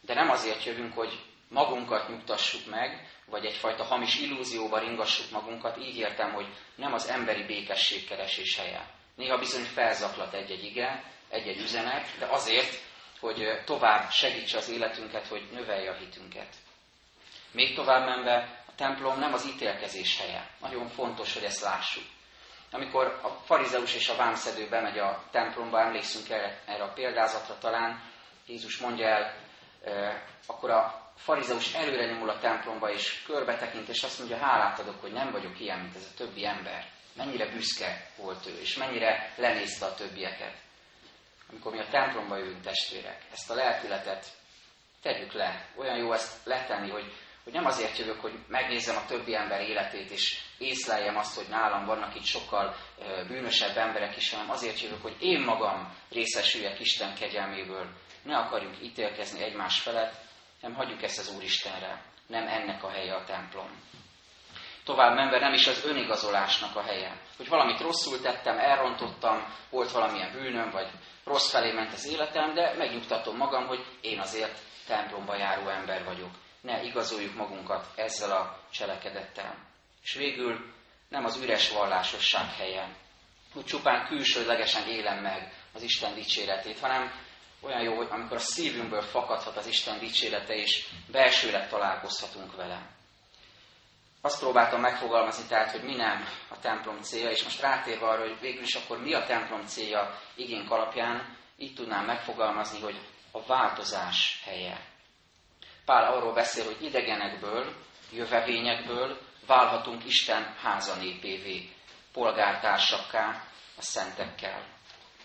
de 0.00 0.14
nem 0.14 0.30
azért 0.30 0.64
jövünk, 0.64 0.94
hogy 0.94 1.29
magunkat 1.50 2.08
nyugtassuk 2.08 2.66
meg, 2.66 3.08
vagy 3.26 3.44
egyfajta 3.44 3.84
hamis 3.84 4.20
illúzióba 4.20 4.78
ringassuk 4.78 5.30
magunkat, 5.30 5.78
így 5.78 5.96
értem, 5.96 6.32
hogy 6.32 6.46
nem 6.74 6.92
az 6.92 7.08
emberi 7.08 7.42
békességkeresés 7.42 8.56
helye. 8.56 8.86
Néha 9.14 9.38
bizony 9.38 9.64
felzaklat 9.64 10.34
egy-egy 10.34 10.64
ige, 10.64 11.04
egy-egy 11.28 11.60
üzenet, 11.60 12.18
de 12.18 12.26
azért, 12.26 12.82
hogy 13.20 13.62
tovább 13.64 14.10
segítse 14.10 14.58
az 14.58 14.68
életünket, 14.68 15.26
hogy 15.26 15.48
növelje 15.52 15.90
a 15.90 15.96
hitünket. 15.96 16.54
Még 17.52 17.74
tovább 17.74 18.04
menve, 18.04 18.64
a 18.66 18.74
templom 18.74 19.18
nem 19.18 19.32
az 19.32 19.46
ítélkezés 19.46 20.18
helye. 20.18 20.50
Nagyon 20.60 20.88
fontos, 20.88 21.34
hogy 21.34 21.44
ezt 21.44 21.62
lássuk. 21.62 22.04
Amikor 22.70 23.20
a 23.22 23.28
farizeus 23.28 23.94
és 23.94 24.08
a 24.08 24.16
vámszedő 24.16 24.68
bemegy 24.68 24.98
a 24.98 25.24
templomba, 25.30 25.80
emlékszünk 25.80 26.28
erre, 26.30 26.62
erre 26.66 26.82
a 26.82 26.92
példázatra 26.92 27.58
talán, 27.58 28.02
Jézus 28.46 28.78
mondja 28.78 29.06
el, 29.06 29.34
akkor 30.46 30.70
a 30.70 31.09
farizeus 31.22 31.74
előre 31.74 32.06
nyomul 32.06 32.28
a 32.28 32.38
templomba, 32.38 32.92
és 32.92 33.22
körbe 33.26 33.56
tekint, 33.56 33.88
és 33.88 34.02
azt 34.02 34.18
mondja, 34.18 34.36
hálát 34.36 34.78
adok, 34.78 35.00
hogy 35.00 35.12
nem 35.12 35.30
vagyok 35.30 35.60
ilyen, 35.60 35.78
mint 35.78 35.96
ez 35.96 36.08
a 36.12 36.16
többi 36.16 36.46
ember. 36.46 36.88
Mennyire 37.16 37.46
büszke 37.46 38.10
volt 38.16 38.46
ő, 38.46 38.60
és 38.60 38.76
mennyire 38.76 39.34
lenézte 39.36 39.86
a 39.86 39.94
többieket. 39.94 40.54
Amikor 41.50 41.72
mi 41.72 41.78
a 41.78 41.88
templomba 41.90 42.36
jövünk, 42.36 42.62
testvérek, 42.62 43.22
ezt 43.32 43.50
a 43.50 43.54
lelkületet 43.54 44.26
tegyük 45.02 45.32
le. 45.32 45.68
Olyan 45.76 45.96
jó 45.96 46.12
ezt 46.12 46.46
letenni, 46.46 46.90
hogy, 46.90 47.12
hogy 47.44 47.52
nem 47.52 47.66
azért 47.66 47.98
jövök, 47.98 48.20
hogy 48.20 48.38
megnézzem 48.48 48.96
a 48.96 49.06
többi 49.06 49.34
ember 49.34 49.60
életét, 49.60 50.10
és 50.10 50.40
észleljem 50.58 51.16
azt, 51.16 51.36
hogy 51.36 51.48
nálam 51.48 51.86
vannak 51.86 52.14
itt 52.14 52.24
sokkal 52.24 52.76
bűnösebb 53.28 53.76
emberek 53.76 54.16
is, 54.16 54.30
hanem 54.30 54.50
azért 54.50 54.80
jövök, 54.80 55.02
hogy 55.02 55.16
én 55.20 55.40
magam 55.40 55.94
részesüljek 56.10 56.80
Isten 56.80 57.14
kegyelméből. 57.14 57.86
Ne 58.22 58.36
akarjunk 58.36 58.82
ítélkezni 58.82 59.42
egymás 59.42 59.80
felett, 59.80 60.28
nem 60.60 60.74
hagyjuk 60.74 61.02
ezt 61.02 61.18
az 61.18 61.34
Úristenre. 61.36 62.02
Nem 62.26 62.46
ennek 62.46 62.84
a 62.84 62.90
helye 62.90 63.14
a 63.14 63.24
templom. 63.24 63.70
Tovább 64.84 65.14
menve 65.14 65.38
nem 65.38 65.52
is 65.52 65.66
az 65.66 65.84
önigazolásnak 65.84 66.76
a 66.76 66.82
helye. 66.82 67.20
Hogy 67.36 67.48
valamit 67.48 67.80
rosszul 67.80 68.20
tettem, 68.20 68.58
elrontottam, 68.58 69.54
volt 69.70 69.90
valamilyen 69.90 70.32
bűnöm, 70.32 70.70
vagy 70.70 70.90
rossz 71.24 71.50
felé 71.50 71.72
ment 71.72 71.92
az 71.92 72.06
életem, 72.06 72.54
de 72.54 72.74
megnyugtatom 72.76 73.36
magam, 73.36 73.66
hogy 73.66 73.84
én 74.00 74.18
azért 74.18 74.58
templomba 74.86 75.36
járó 75.36 75.68
ember 75.68 76.04
vagyok. 76.04 76.30
Ne 76.60 76.82
igazoljuk 76.82 77.34
magunkat 77.34 77.86
ezzel 77.96 78.30
a 78.30 78.58
cselekedettel. 78.70 79.54
És 80.02 80.14
végül 80.14 80.72
nem 81.08 81.24
az 81.24 81.42
üres 81.42 81.70
vallásosság 81.70 82.54
helye, 82.56 82.96
hogy 83.52 83.64
csupán 83.64 84.06
külsőlegesen 84.06 84.88
élem 84.88 85.22
meg 85.22 85.52
az 85.74 85.82
Isten 85.82 86.14
dicséretét, 86.14 86.78
hanem 86.78 87.12
olyan 87.60 87.82
jó, 87.82 87.96
hogy 87.96 88.08
amikor 88.10 88.36
a 88.36 88.40
szívünkből 88.40 89.02
fakadhat 89.02 89.56
az 89.56 89.66
Isten 89.66 89.98
dicsérete, 89.98 90.54
és 90.54 90.86
belsőleg 91.12 91.68
találkozhatunk 91.68 92.56
vele. 92.56 92.98
Azt 94.20 94.38
próbáltam 94.38 94.80
megfogalmazni 94.80 95.46
tehát, 95.48 95.70
hogy 95.70 95.82
mi 95.82 95.94
nem 95.94 96.24
a 96.48 96.58
templom 96.58 97.00
célja, 97.00 97.30
és 97.30 97.42
most 97.42 97.60
rátérve 97.60 98.06
arra, 98.06 98.20
hogy 98.20 98.40
végül 98.40 98.62
is 98.62 98.74
akkor 98.74 99.02
mi 99.02 99.14
a 99.14 99.24
templom 99.24 99.66
célja 99.66 100.20
igénk 100.34 100.70
alapján, 100.70 101.36
így 101.56 101.74
tudnám 101.74 102.04
megfogalmazni, 102.04 102.80
hogy 102.80 103.00
a 103.30 103.42
változás 103.46 104.42
helye. 104.44 104.80
Pál 105.84 106.12
arról 106.12 106.32
beszél, 106.32 106.64
hogy 106.64 106.84
idegenekből, 106.84 107.74
jövevényekből 108.12 109.20
válhatunk 109.46 110.04
Isten 110.04 110.54
házanépévé, 110.62 111.68
polgártársakká, 112.12 113.44
a 113.76 113.82
szentekkel 113.82 114.79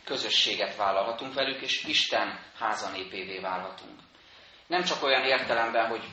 közösséget 0.05 0.75
vállalhatunk 0.75 1.33
velük, 1.33 1.61
és 1.61 1.83
Isten 1.83 2.39
házanépévé 2.59 3.39
válhatunk. 3.39 3.99
Nem 4.67 4.83
csak 4.83 5.03
olyan 5.03 5.23
értelemben, 5.23 5.87
hogy 5.87 6.03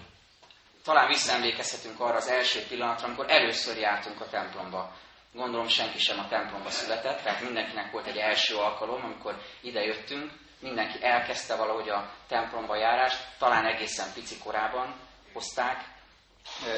talán 0.84 1.08
visszaemlékezhetünk 1.08 2.00
arra 2.00 2.16
az 2.16 2.28
első 2.28 2.61
pillanatra, 2.68 3.06
amikor 3.06 3.30
először 3.30 3.76
jártunk 3.76 4.20
a 4.20 4.28
templomba. 4.28 4.94
Gondolom 5.32 5.68
senki 5.68 5.99
sem 5.99 6.18
a 6.18 6.28
templomba 6.28 6.70
született, 6.70 7.22
tehát 7.22 7.42
mindenkinek 7.42 7.90
volt 7.90 8.06
egy 8.06 8.16
első 8.16 8.56
alkalom, 8.56 9.04
amikor 9.04 9.42
ide 9.61 9.80
jöttünk, 9.80 10.32
mindenki 10.61 11.04
elkezdte 11.04 11.56
valahogy 11.56 11.88
a 11.88 12.11
templomba 12.28 12.76
járást, 12.76 13.25
talán 13.38 13.66
egészen 13.66 14.12
pici 14.14 14.38
korában 14.38 14.94
hozták 15.32 15.84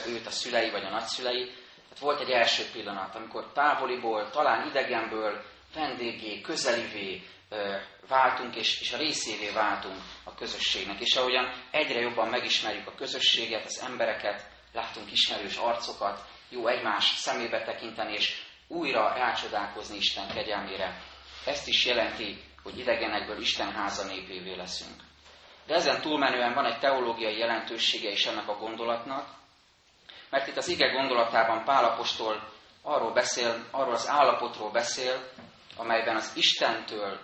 őt 0.07 0.27
a 0.27 0.31
szülei 0.31 0.71
vagy 0.71 0.85
a 0.85 0.91
nagyszülei. 0.91 1.45
Tehát 1.45 1.99
volt 1.99 2.21
egy 2.21 2.31
első 2.31 2.65
pillanat, 2.73 3.15
amikor 3.15 3.53
távoliból, 3.53 4.31
talán 4.31 4.67
idegenből 4.67 5.45
vendégé, 5.75 6.41
közelivé 6.41 7.23
váltunk, 8.09 8.57
és, 8.57 8.81
és 8.81 8.93
a 8.93 8.97
részévé 8.97 9.51
váltunk 9.51 9.97
a 10.25 10.35
közösségnek. 10.35 11.01
És 11.01 11.17
ahogyan 11.17 11.53
egyre 11.71 12.01
jobban 12.01 12.29
megismerjük 12.29 12.87
a 12.87 12.95
közösséget, 12.95 13.65
az 13.65 13.83
embereket, 13.87 14.47
látunk 14.73 15.13
ismerős 15.13 15.57
arcokat, 15.57 16.25
jó 16.49 16.67
egymás 16.67 17.05
szemébe 17.05 17.63
tekinteni, 17.63 18.13
és 18.13 18.43
újra 18.69 19.17
elcsodálkozni 19.17 19.97
Isten 19.97 20.29
kegyelmére. 20.29 21.03
Ezt 21.47 21.69
is 21.69 21.85
jelenti, 21.85 22.43
hogy 22.63 22.79
idegenekből 22.79 23.41
Isten 23.41 23.73
háza 23.73 24.07
népévé 24.07 24.55
leszünk. 24.55 25.03
De 25.67 25.75
ezen 25.75 26.01
túlmenően 26.01 26.55
van 26.55 26.65
egy 26.65 26.79
teológiai 26.79 27.39
jelentősége 27.39 28.11
is 28.11 28.27
ennek 28.27 28.49
a 28.49 28.57
gondolatnak, 28.57 29.29
mert 30.31 30.47
itt 30.47 30.57
az 30.57 30.69
ige 30.69 30.89
gondolatában 30.89 31.65
Pálapostól 31.65 32.53
arról 32.83 33.13
beszél, 33.13 33.67
arról 33.71 33.95
az 33.95 34.09
állapotról 34.09 34.71
beszél, 34.71 35.31
amelyben 35.77 36.17
az 36.17 36.33
Istentől 36.37 37.21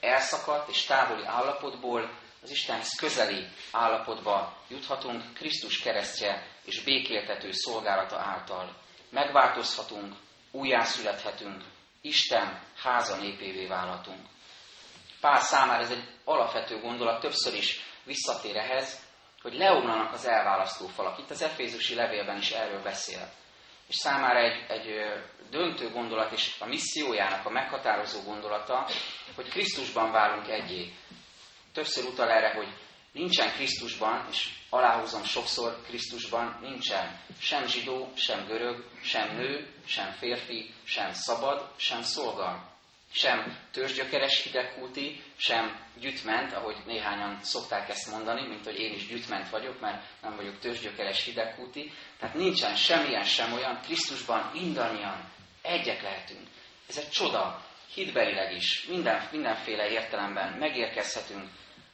elszakadt 0.00 0.68
és 0.68 0.84
távoli 0.84 1.24
állapotból 1.24 2.10
az 2.42 2.50
Istenhez 2.50 2.94
közeli 2.98 3.46
állapotba 3.72 4.56
juthatunk 4.68 5.34
Krisztus 5.34 5.80
keresztje 5.80 6.46
és 6.64 6.82
békéltető 6.82 7.48
szolgálata 7.52 8.18
által. 8.18 8.76
Megváltozhatunk, 9.10 10.14
újjászülethetünk, 10.50 11.62
Isten 12.00 12.60
háza 12.82 13.16
népévé 13.16 13.66
válhatunk. 13.66 14.26
Pál 15.20 15.40
számára 15.40 15.82
ez 15.82 15.90
egy 15.90 16.04
alapvető 16.24 16.80
gondolat, 16.80 17.20
többször 17.20 17.54
is 17.54 17.80
visszatér 18.04 18.56
ehhez, 18.56 19.06
hogy 19.42 19.54
leomlanak 19.54 20.12
az 20.12 20.26
elválasztó 20.26 20.86
falak. 20.86 21.18
Itt 21.18 21.30
az 21.30 21.42
Efézusi 21.42 21.94
levélben 21.94 22.36
is 22.36 22.50
erről 22.50 22.82
beszél. 22.82 23.30
És 23.88 23.94
számára 23.94 24.38
egy, 24.38 24.64
egy 24.68 24.94
döntő 25.50 25.90
gondolat 25.90 26.32
és 26.32 26.54
a 26.58 26.66
missziójának 26.66 27.46
a 27.46 27.50
meghatározó 27.50 28.22
gondolata, 28.22 28.88
hogy 29.34 29.48
Krisztusban 29.48 30.10
válunk 30.10 30.48
egyé. 30.48 30.92
Többször 31.72 32.04
utal 32.04 32.30
erre, 32.30 32.54
hogy 32.54 32.68
nincsen 33.12 33.52
Krisztusban, 33.52 34.26
és 34.30 34.48
aláhúzom 34.70 35.24
sokszor, 35.24 35.82
Krisztusban 35.82 36.58
nincsen 36.60 37.20
sem 37.40 37.66
zsidó, 37.66 38.12
sem 38.14 38.46
görög, 38.46 38.84
sem 39.02 39.36
nő, 39.36 39.74
sem 39.86 40.10
férfi, 40.10 40.74
sem 40.84 41.12
szabad, 41.12 41.70
sem 41.76 42.02
szolga. 42.02 42.77
Sem 43.12 43.58
törzsgyökeres 43.72 44.42
hidegkúti, 44.42 45.22
sem 45.36 45.86
gyütment, 46.00 46.52
ahogy 46.52 46.76
néhányan 46.86 47.38
szokták 47.42 47.88
ezt 47.88 48.10
mondani, 48.10 48.48
mint 48.48 48.64
hogy 48.64 48.78
én 48.78 48.92
is 48.92 49.06
gyütment 49.06 49.50
vagyok, 49.50 49.80
mert 49.80 50.02
nem 50.22 50.36
vagyok 50.36 50.58
törzsgyökeres 50.58 51.24
hidegkúti. 51.24 51.92
Tehát 52.18 52.34
nincsen 52.34 52.76
semmilyen 52.76 53.24
sem 53.24 53.52
olyan, 53.52 53.80
Krisztusban 53.80 54.50
mindannyian 54.52 55.30
Egyek 55.62 56.02
lehetünk. 56.02 56.46
Ez 56.88 56.96
egy 56.96 57.10
csoda, 57.10 57.64
hitbelileg 57.94 58.54
is, 58.54 58.86
minden, 58.86 59.28
mindenféle 59.32 59.88
értelemben 59.88 60.58
megérkezhetünk 60.58 61.48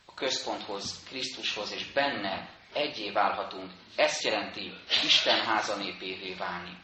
a 0.05 0.15
központhoz, 0.15 1.05
Krisztushoz, 1.09 1.73
és 1.73 1.93
benne 1.93 2.49
egyé 2.73 3.11
válhatunk. 3.11 3.71
Ezt 3.97 4.23
jelenti 4.23 4.73
Isten 5.05 5.45
háza 5.45 5.77
népévé 5.77 6.35
válni. 6.35 6.79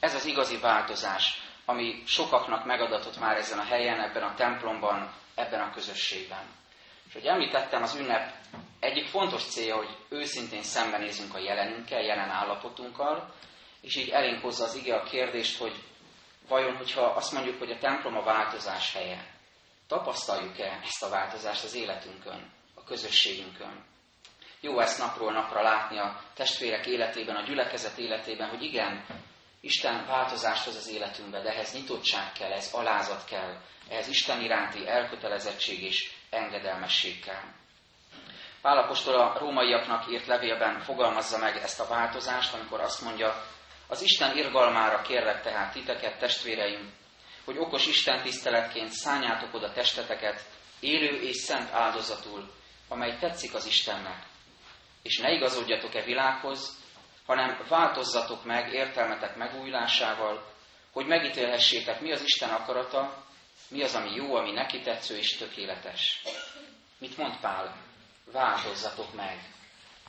Ez 0.00 0.14
az 0.14 0.24
igazi 0.24 0.58
változás, 0.58 1.45
ami 1.66 2.02
sokaknak 2.06 2.64
megadatott 2.64 3.18
már 3.18 3.36
ezen 3.36 3.58
a 3.58 3.64
helyen, 3.64 4.00
ebben 4.00 4.22
a 4.22 4.34
templomban, 4.34 5.12
ebben 5.34 5.60
a 5.60 5.70
közösségben. 5.70 6.44
És 7.08 7.12
hogy 7.12 7.24
említettem, 7.26 7.82
az 7.82 7.94
ünnep 7.94 8.32
egyik 8.80 9.06
fontos 9.06 9.44
célja, 9.44 9.76
hogy 9.76 9.96
őszintén 10.08 10.62
szembenézünk 10.62 11.34
a 11.34 11.38
jelenünkkel, 11.38 12.02
jelen 12.02 12.30
állapotunkkal, 12.30 13.34
és 13.80 13.96
így 13.96 14.08
elénk 14.08 14.42
hozza 14.42 14.64
az 14.64 14.74
ige 14.74 14.94
a 14.94 15.02
kérdést, 15.02 15.58
hogy 15.58 15.74
vajon, 16.48 16.76
hogyha 16.76 17.02
azt 17.02 17.32
mondjuk, 17.32 17.58
hogy 17.58 17.70
a 17.70 17.78
templom 17.78 18.16
a 18.16 18.22
változás 18.22 18.92
helye, 18.92 19.26
tapasztaljuk-e 19.88 20.80
ezt 20.82 21.02
a 21.02 21.08
változást 21.08 21.64
az 21.64 21.74
életünkön, 21.74 22.52
a 22.74 22.84
közösségünkön? 22.84 23.84
Jó 24.60 24.80
ezt 24.80 24.98
napról 24.98 25.32
napra 25.32 25.62
látni 25.62 25.98
a 25.98 26.20
testvérek 26.34 26.86
életében, 26.86 27.36
a 27.36 27.46
gyülekezet 27.46 27.98
életében, 27.98 28.48
hogy 28.48 28.62
igen, 28.62 29.04
Isten 29.66 30.06
változást 30.06 30.64
hoz 30.64 30.76
az 30.76 30.88
életünkbe, 30.88 31.42
de 31.42 31.48
ehhez 31.48 31.72
nyitottság 31.72 32.32
kell, 32.32 32.52
ez 32.52 32.72
alázat 32.72 33.24
kell, 33.24 33.60
ehhez 33.88 34.08
Isten 34.08 34.40
iránti 34.40 34.88
elkötelezettség 34.88 35.82
és 35.82 36.12
engedelmesség 36.30 37.24
kell. 37.24 37.42
Pálapostól 38.62 39.14
a 39.14 39.38
rómaiaknak 39.38 40.12
írt 40.12 40.26
levélben 40.26 40.80
fogalmazza 40.80 41.38
meg 41.38 41.56
ezt 41.56 41.80
a 41.80 41.86
változást, 41.86 42.54
amikor 42.54 42.80
azt 42.80 43.02
mondja, 43.02 43.44
az 43.86 44.02
Isten 44.02 44.36
irgalmára 44.36 45.02
kérlek 45.02 45.42
tehát 45.42 45.72
titeket, 45.72 46.18
testvéreim, 46.18 46.92
hogy 47.44 47.58
okos 47.58 47.86
Isten 47.86 48.22
tiszteletként 48.22 48.90
szálljátok 48.90 49.54
oda 49.54 49.72
testeteket, 49.72 50.44
élő 50.80 51.20
és 51.20 51.36
szent 51.36 51.72
áldozatul, 51.72 52.50
amely 52.88 53.16
tetszik 53.18 53.54
az 53.54 53.66
Istennek. 53.66 54.22
És 55.02 55.18
ne 55.18 55.32
igazodjatok-e 55.32 56.02
világhoz, 56.02 56.84
hanem 57.26 57.58
változzatok 57.68 58.44
meg 58.44 58.72
értelmetek 58.72 59.36
megújulásával, 59.36 60.54
hogy 60.92 61.06
megítélhessétek, 61.06 62.00
mi 62.00 62.12
az 62.12 62.22
Isten 62.22 62.50
akarata, 62.50 63.24
mi 63.68 63.82
az, 63.82 63.94
ami 63.94 64.14
jó, 64.14 64.34
ami 64.34 64.52
neki 64.52 64.80
tetsző 64.80 65.16
és 65.16 65.36
tökéletes. 65.36 66.22
Mit 66.98 67.16
mond 67.16 67.40
Pál? 67.40 67.76
Változzatok 68.32 69.14
meg. 69.14 69.38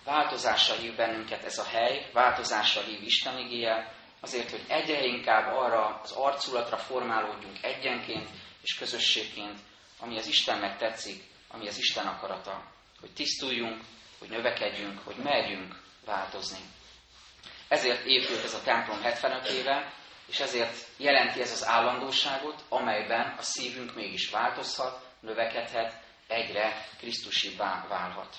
Változásra 0.03 0.75
hív 0.75 0.95
bennünket 0.95 1.43
ez 1.43 1.57
a 1.57 1.63
hely, 1.63 2.09
változásra 2.13 2.81
hív 2.81 3.03
Isten 3.03 3.37
igéje, 3.37 3.93
azért, 4.19 4.51
hogy 4.51 4.63
egyre 4.67 5.03
inkább 5.03 5.55
arra 5.55 5.99
az 6.03 6.11
arculatra 6.11 6.77
formálódjunk 6.77 7.63
egyenként 7.63 8.29
és 8.61 8.77
közösségként, 8.77 9.59
ami 9.99 10.17
az 10.17 10.27
Istennek 10.27 10.77
tetszik, 10.77 11.23
ami 11.47 11.67
az 11.67 11.77
Isten 11.77 12.05
akarata. 12.05 12.63
Hogy 12.99 13.13
tisztuljunk, 13.13 13.81
hogy 14.19 14.29
növekedjünk, 14.29 14.99
hogy 15.03 15.15
merjünk 15.15 15.81
változni. 16.05 16.59
Ezért 17.67 18.05
épült 18.05 18.43
ez 18.43 18.53
a 18.53 18.61
templom 18.61 19.01
75 19.01 19.47
éve, 19.47 19.93
és 20.27 20.39
ezért 20.39 20.77
jelenti 20.97 21.41
ez 21.41 21.51
az 21.51 21.65
állandóságot, 21.65 22.63
amelyben 22.69 23.35
a 23.37 23.41
szívünk 23.41 23.95
mégis 23.95 24.29
változhat, 24.29 25.05
növekedhet, 25.19 25.93
egyre 26.27 26.85
Krisztusibbá 26.97 27.85
válhat. 27.89 28.35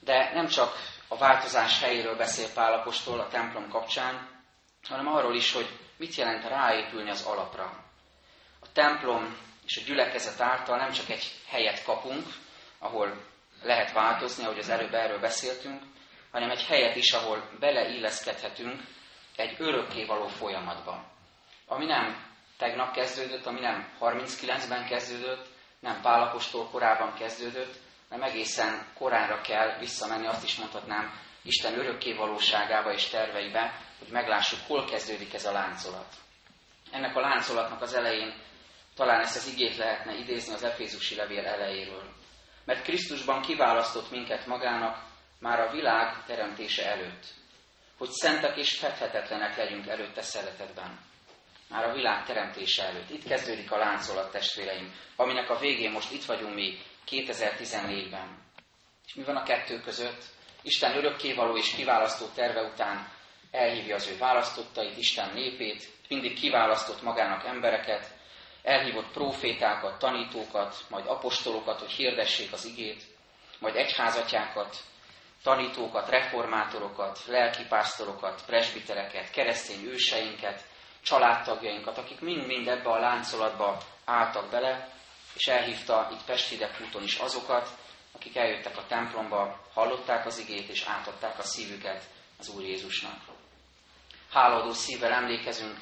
De 0.00 0.30
nem 0.34 0.46
csak 0.46 0.74
a 1.08 1.16
változás 1.16 1.80
helyéről 1.80 2.16
beszél 2.16 2.52
Pálapostól 2.52 3.20
a 3.20 3.28
templom 3.28 3.68
kapcsán, 3.68 4.30
hanem 4.88 5.06
arról 5.08 5.34
is, 5.34 5.52
hogy 5.52 5.78
mit 5.96 6.14
jelent 6.14 6.44
ráépülni 6.44 7.10
az 7.10 7.24
alapra. 7.24 7.84
A 8.60 8.72
templom 8.72 9.36
és 9.64 9.76
a 9.76 9.84
gyülekezet 9.86 10.40
által 10.40 10.76
nem 10.76 10.92
csak 10.92 11.08
egy 11.08 11.32
helyet 11.48 11.84
kapunk, 11.84 12.26
ahol 12.78 13.24
lehet 13.62 13.92
változni, 13.92 14.44
ahogy 14.44 14.58
az 14.58 14.68
előbb 14.68 14.94
erről 14.94 15.20
beszéltünk, 15.20 15.82
hanem 16.32 16.50
egy 16.50 16.64
helyet 16.64 16.96
is, 16.96 17.12
ahol 17.12 17.50
beleilleszkedhetünk 17.60 18.80
egy 19.36 19.56
örökkévaló 19.58 20.26
folyamatba. 20.26 21.04
Ami 21.66 21.84
nem 21.84 22.30
tegnap 22.58 22.94
kezdődött, 22.94 23.46
ami 23.46 23.60
nem 23.60 23.88
39-ben 24.00 24.86
kezdődött, 24.86 25.46
nem 25.80 26.00
Pálapostól 26.00 26.68
korában 26.68 27.14
kezdődött, 27.14 27.74
hanem 28.08 28.28
egészen 28.28 28.86
koránra 28.94 29.40
kell 29.40 29.78
visszamenni, 29.78 30.26
azt 30.26 30.44
is 30.44 30.56
mondhatnám, 30.56 31.20
Isten 31.42 31.78
örökké 31.78 32.12
valóságába 32.12 32.92
és 32.92 33.08
terveibe, 33.08 33.80
hogy 33.98 34.08
meglássuk, 34.08 34.58
hol 34.66 34.84
kezdődik 34.84 35.34
ez 35.34 35.44
a 35.44 35.52
láncolat. 35.52 36.14
Ennek 36.90 37.16
a 37.16 37.20
láncolatnak 37.20 37.82
az 37.82 37.94
elején 37.94 38.34
talán 38.94 39.20
ezt 39.20 39.36
az 39.36 39.52
igét 39.52 39.76
lehetne 39.76 40.14
idézni 40.14 40.54
az 40.54 40.62
Efézusi 40.62 41.14
levél 41.14 41.46
elejéről. 41.46 42.04
Mert 42.64 42.82
Krisztusban 42.82 43.42
kiválasztott 43.42 44.10
minket 44.10 44.46
magának 44.46 45.11
már 45.42 45.60
a 45.60 45.70
világ 45.70 46.24
teremtése 46.26 46.86
előtt, 46.86 47.24
hogy 47.98 48.10
szentek 48.10 48.56
és 48.56 48.78
fedhetetlenek 48.78 49.56
legyünk 49.56 49.86
előtte 49.86 50.22
szeretetben. 50.22 51.00
Már 51.68 51.84
a 51.84 51.92
világ 51.92 52.24
teremtése 52.24 52.84
előtt. 52.84 53.10
Itt 53.10 53.24
kezdődik 53.24 53.72
a 53.72 53.76
láncolat, 53.76 54.32
testvéreim, 54.32 54.94
aminek 55.16 55.50
a 55.50 55.58
végén 55.58 55.90
most 55.90 56.12
itt 56.12 56.24
vagyunk 56.24 56.54
mi 56.54 56.78
2014-ben. 57.10 58.38
És 59.06 59.14
mi 59.14 59.22
van 59.22 59.36
a 59.36 59.42
kettő 59.42 59.80
között? 59.80 60.22
Isten 60.62 60.96
örökkévaló 60.96 61.56
és 61.56 61.74
kiválasztó 61.74 62.26
terve 62.34 62.62
után 62.62 63.08
elhívja 63.50 63.94
az 63.94 64.08
ő 64.08 64.18
választottait, 64.18 64.96
Isten 64.96 65.34
népét, 65.34 65.88
mindig 66.08 66.38
kiválasztott 66.38 67.02
magának 67.02 67.44
embereket, 67.44 68.06
elhívott 68.62 69.12
profétákat, 69.12 69.98
tanítókat, 69.98 70.76
majd 70.88 71.06
apostolokat, 71.06 71.80
hogy 71.80 71.90
hirdessék 71.90 72.52
az 72.52 72.64
igét, 72.64 73.02
majd 73.58 73.76
egyházatyákat, 73.76 74.76
tanítókat, 75.42 76.08
reformátorokat, 76.08 77.24
lelkipásztorokat, 77.26 78.42
presbitereket, 78.46 79.30
keresztény 79.30 79.84
őseinket, 79.84 80.64
családtagjainkat, 81.02 81.98
akik 81.98 82.20
mind-mind 82.20 82.68
ebbe 82.68 82.90
a 82.90 82.98
láncolatba 82.98 83.78
álltak 84.04 84.50
bele, 84.50 84.88
és 85.34 85.46
elhívta 85.46 86.08
itt 86.12 86.24
Pestidekúton 86.24 87.02
is 87.02 87.16
azokat, 87.16 87.68
akik 88.12 88.36
eljöttek 88.36 88.76
a 88.76 88.86
templomba, 88.86 89.60
hallották 89.74 90.26
az 90.26 90.38
igét, 90.38 90.68
és 90.68 90.84
átadták 90.84 91.38
a 91.38 91.42
szívüket 91.42 92.04
az 92.38 92.48
Úr 92.48 92.62
Jézusnak. 92.62 93.20
Háladó 94.30 94.70
szívvel 94.70 95.12
emlékezünk 95.12 95.76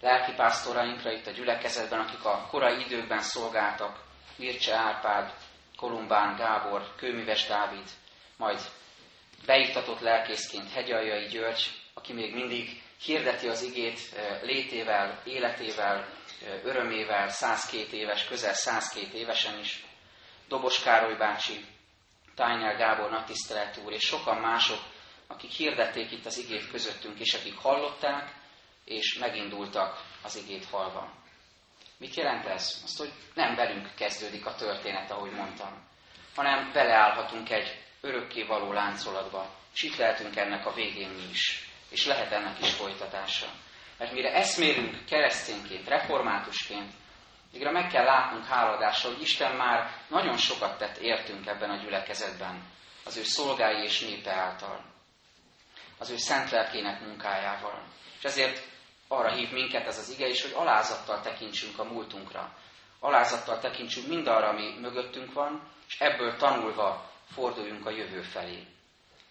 lelkipásztorainkra 0.00 1.12
itt 1.12 1.26
a 1.26 1.30
gyülekezetben, 1.30 2.00
akik 2.00 2.24
a 2.24 2.46
korai 2.50 2.84
időkben 2.84 3.20
szolgáltak, 3.20 4.02
Mircse 4.36 4.76
Árpád, 4.76 5.34
Kolumbán 5.76 6.36
Gábor, 6.36 6.94
Kőműves 6.96 7.46
Dávid, 7.46 7.88
majd 8.36 8.60
beiktatott 9.46 10.00
lelkészként 10.00 10.72
Hegyaljai 10.72 11.26
György, 11.26 11.70
aki 11.94 12.12
még 12.12 12.34
mindig 12.34 12.82
hirdeti 13.04 13.48
az 13.48 13.62
igét 13.62 14.00
létével, 14.42 15.22
életével, 15.24 16.08
örömével, 16.62 17.28
102 17.28 17.92
éves, 17.92 18.24
közel 18.24 18.54
102 18.54 19.14
évesen 19.14 19.58
is. 19.58 19.84
Dobos 20.48 20.82
Károly 20.82 21.16
bácsi, 21.16 21.64
Tájnál 22.34 22.76
Gábor 22.76 23.10
nagytisztelet 23.10 23.76
úr, 23.84 23.92
és 23.92 24.02
sokan 24.02 24.40
mások, 24.40 24.80
akik 25.26 25.50
hirdették 25.50 26.10
itt 26.10 26.26
az 26.26 26.38
igét 26.38 26.70
közöttünk, 26.70 27.18
és 27.20 27.34
akik 27.34 27.56
hallották, 27.56 28.34
és 28.84 29.18
megindultak 29.18 30.02
az 30.22 30.36
igét 30.36 30.64
halva. 30.64 31.12
Mit 31.98 32.14
jelent 32.14 32.46
ez? 32.46 32.80
Azt, 32.84 32.98
hogy 32.98 33.12
nem 33.34 33.54
velünk 33.54 33.94
kezdődik 33.94 34.46
a 34.46 34.54
történet, 34.54 35.10
ahogy 35.10 35.32
mondtam, 35.32 35.88
hanem 36.34 36.70
beleállhatunk 36.72 37.50
egy 37.50 37.83
örökké 38.04 38.42
való 38.42 38.72
láncolatba, 38.72 39.50
és 39.74 39.82
itt 39.82 39.96
lehetünk 39.96 40.36
ennek 40.36 40.66
a 40.66 40.72
végén 40.72 41.08
mi 41.08 41.28
is, 41.30 41.68
és 41.88 42.06
lehet 42.06 42.32
ennek 42.32 42.60
is 42.60 42.72
folytatása. 42.72 43.46
Mert 43.98 44.12
mire 44.12 44.32
eszmélünk 44.32 45.04
keresztényként, 45.04 45.88
reformátusként, 45.88 46.92
Végre 47.54 47.70
meg 47.70 47.90
kell 47.90 48.04
látnunk 48.04 48.44
háladással, 48.44 49.12
hogy 49.12 49.22
Isten 49.22 49.56
már 49.56 49.90
nagyon 50.08 50.36
sokat 50.36 50.78
tett 50.78 50.96
értünk 50.96 51.46
ebben 51.46 51.70
a 51.70 51.76
gyülekezetben, 51.76 52.62
az 53.04 53.16
ő 53.16 53.22
szolgái 53.22 53.82
és 53.82 54.00
népe 54.00 54.32
által, 54.32 54.84
az 55.98 56.10
ő 56.10 56.16
szent 56.16 56.50
lelkének 56.50 57.00
munkájával. 57.00 57.82
És 58.18 58.24
ezért 58.24 58.66
arra 59.08 59.32
hív 59.32 59.50
minket 59.50 59.86
ez 59.86 59.98
az 59.98 60.10
ige 60.10 60.26
is, 60.26 60.42
hogy 60.42 60.52
alázattal 60.54 61.20
tekintsünk 61.20 61.78
a 61.78 61.84
múltunkra. 61.84 62.56
Alázattal 63.00 63.58
tekintsünk 63.58 64.06
mindarra, 64.08 64.48
ami 64.48 64.78
mögöttünk 64.80 65.32
van, 65.32 65.62
és 65.88 66.00
ebből 66.00 66.36
tanulva 66.36 67.10
forduljunk 67.32 67.86
a 67.86 67.90
jövő 67.90 68.22
felé. 68.22 68.66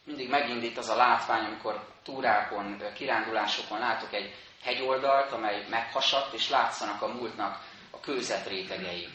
Mindig 0.03 0.29
megindít 0.29 0.77
az 0.77 0.89
a 0.89 0.95
látvány, 0.95 1.45
amikor 1.45 1.87
túrákon, 2.03 2.83
kirándulásokon 2.95 3.79
látok 3.79 4.13
egy 4.13 4.35
hegyoldalt, 4.63 5.31
amely 5.31 5.65
meghasadt, 5.69 6.33
és 6.33 6.49
látszanak 6.49 7.01
a 7.01 7.13
múltnak 7.13 7.59
a 7.91 7.99
kőzet 7.99 8.47
rétegei. 8.47 9.07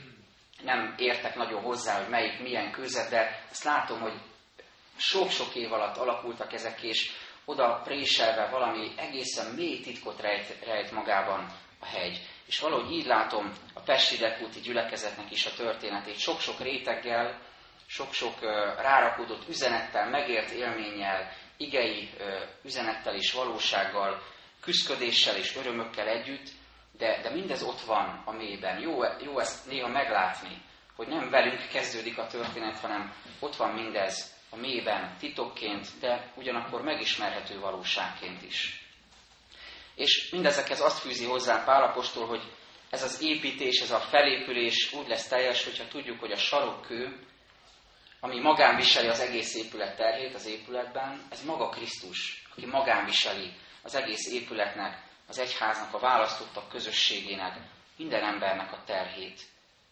Nem 0.62 0.94
értek 0.98 1.34
nagyon 1.34 1.62
hozzá, 1.62 1.98
hogy 1.98 2.08
melyik 2.08 2.40
milyen 2.40 2.70
kőzet, 2.70 3.10
de 3.10 3.44
azt 3.50 3.64
látom, 3.64 4.00
hogy 4.00 4.20
sok-sok 4.96 5.54
év 5.54 5.72
alatt 5.72 5.96
alakultak 5.96 6.52
ezek, 6.52 6.82
és 6.82 7.10
oda 7.44 7.80
préselve 7.84 8.48
valami 8.50 8.92
egészen 8.96 9.54
mély 9.54 9.80
titkot 9.80 10.20
rejt, 10.20 10.64
rejt 10.64 10.90
magában 10.90 11.46
a 11.78 11.86
hegy. 11.86 12.20
És 12.46 12.60
valahogy 12.60 12.92
így 12.92 13.06
látom 13.06 13.52
a 13.74 13.80
Pesti 13.80 14.16
Dekúti 14.16 14.60
gyülekezetnek 14.60 15.30
is 15.30 15.46
a 15.46 15.54
történetét, 15.54 16.18
sok-sok 16.18 16.60
réteggel, 16.60 17.40
sok-sok 17.88 18.40
rárakódott 18.76 19.48
üzenettel, 19.48 20.08
megért 20.08 20.50
élménnyel, 20.50 21.32
igei 21.56 22.10
üzenettel 22.64 23.14
és 23.14 23.32
valósággal, 23.32 24.22
küszködéssel 24.60 25.36
és 25.36 25.56
örömökkel 25.56 26.08
együtt, 26.08 26.48
de, 26.98 27.20
de 27.22 27.30
mindez 27.30 27.62
ott 27.62 27.80
van 27.80 28.22
a 28.24 28.32
mélyben. 28.32 28.80
Jó, 28.80 29.02
jó 29.24 29.38
ezt 29.38 29.66
néha 29.66 29.88
meglátni, 29.88 30.62
hogy 30.96 31.08
nem 31.08 31.30
velünk 31.30 31.68
kezdődik 31.68 32.18
a 32.18 32.26
történet, 32.26 32.78
hanem 32.78 33.14
ott 33.40 33.56
van 33.56 33.70
mindez 33.70 34.36
a 34.50 34.56
mélyben, 34.56 35.16
titokként, 35.18 35.86
de 36.00 36.32
ugyanakkor 36.36 36.82
megismerhető 36.82 37.58
valóságként 37.60 38.42
is. 38.42 38.86
És 39.94 40.30
mindezekhez 40.30 40.80
azt 40.80 40.98
fűzi 40.98 41.24
hozzá 41.24 41.64
Pálapostól, 41.64 42.26
hogy 42.26 42.42
ez 42.90 43.02
az 43.02 43.22
építés, 43.22 43.80
ez 43.80 43.90
a 43.90 43.98
felépülés 43.98 44.92
úgy 44.92 45.08
lesz 45.08 45.28
teljes, 45.28 45.64
hogyha 45.64 45.88
tudjuk, 45.88 46.20
hogy 46.20 46.32
a 46.32 46.36
sarokkő, 46.36 47.26
ami 48.20 48.40
magán 48.40 48.76
viseli 48.76 49.08
az 49.08 49.20
egész 49.20 49.54
épület 49.54 49.96
terhét 49.96 50.34
az 50.34 50.46
épületben, 50.46 51.26
ez 51.30 51.44
maga 51.44 51.68
Krisztus, 51.68 52.46
aki 52.52 52.66
magán 52.66 53.04
viseli 53.04 53.52
az 53.82 53.94
egész 53.94 54.32
épületnek, 54.32 55.02
az 55.28 55.38
egyháznak, 55.38 55.94
a 55.94 55.98
választottak 55.98 56.68
közösségének, 56.68 57.56
minden 57.96 58.24
embernek 58.24 58.72
a 58.72 58.82
terhét. 58.86 59.40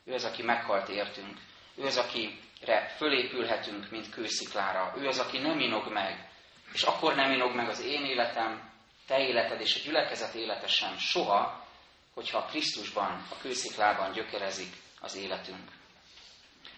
Ő 0.04 0.12
az, 0.12 0.24
aki 0.24 0.42
meghalt 0.42 0.88
értünk. 0.88 1.38
Ő 1.76 1.84
az, 1.84 1.96
akire 1.96 2.88
fölépülhetünk, 2.96 3.90
mint 3.90 4.10
kősziklára. 4.10 4.94
Ő 4.96 5.06
az, 5.06 5.18
aki 5.18 5.38
nem 5.38 5.58
inog 5.60 5.92
meg. 5.92 6.30
És 6.72 6.82
akkor 6.82 7.14
nem 7.14 7.32
inog 7.32 7.54
meg 7.54 7.68
az 7.68 7.80
én 7.80 8.04
életem, 8.04 8.70
te 9.06 9.18
életed 9.18 9.60
és 9.60 9.76
a 9.76 9.84
gyülekezet 9.84 10.34
élete 10.34 10.66
sem 10.66 10.96
soha, 10.98 11.66
hogyha 12.14 12.44
Krisztusban, 12.44 13.26
a 13.30 13.36
kősziklában 13.40 14.12
gyökerezik 14.12 14.74
az 15.00 15.16
életünk. 15.16 15.75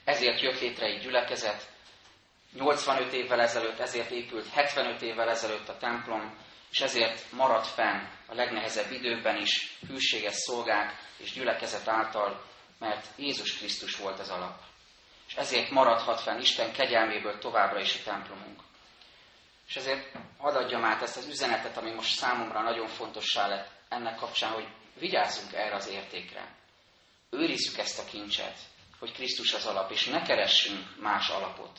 Ezért 0.09 0.41
jött 0.41 0.61
létre 0.61 0.87
egy 0.87 1.01
gyülekezet, 1.01 1.69
85 2.55 3.13
évvel 3.13 3.41
ezelőtt, 3.41 3.79
ezért 3.79 4.11
épült 4.11 4.49
75 4.49 5.03
évvel 5.03 5.29
ezelőtt 5.29 5.69
a 5.69 5.77
templom, 5.77 6.39
és 6.71 6.81
ezért 6.81 7.33
maradt 7.33 7.67
fenn 7.67 8.07
a 8.27 8.35
legnehezebb 8.35 8.91
időkben 8.91 9.37
is 9.37 9.79
hűséges 9.89 10.35
szolgák 10.35 10.93
és 11.17 11.33
gyülekezet 11.33 11.89
által, 11.89 12.45
mert 12.79 13.07
Jézus 13.17 13.59
Krisztus 13.59 13.97
volt 13.97 14.19
az 14.19 14.31
alap. 14.31 14.61
És 15.29 15.35
ezért 15.35 15.71
maradhat 15.71 16.21
fenn 16.21 16.41
Isten 16.41 16.73
kegyelméből 16.73 17.39
továbbra 17.39 17.81
is 17.81 17.95
a 17.95 18.11
templomunk. 18.11 18.61
És 19.69 19.77
ezért 19.77 20.17
hadd 20.39 20.55
adjam 20.55 20.85
át 20.85 21.03
ezt 21.03 21.17
az 21.17 21.27
üzenetet, 21.27 21.77
ami 21.77 21.91
most 21.91 22.17
számomra 22.17 22.63
nagyon 22.63 22.87
fontossá 22.87 23.49
lett 23.49 23.71
ennek 23.89 24.17
kapcsán, 24.17 24.53
hogy 24.53 24.69
vigyázzunk 24.99 25.53
erre 25.53 25.75
az 25.75 25.89
értékre. 25.89 26.57
Őrizzük 27.31 27.79
ezt 27.79 27.99
a 27.99 28.05
kincset, 28.05 28.57
hogy 28.99 29.13
Krisztus 29.13 29.55
az 29.55 29.67
alap, 29.67 29.91
és 29.91 30.07
ne 30.07 30.23
keressünk 30.23 31.01
más 31.01 31.29
alapot. 31.29 31.79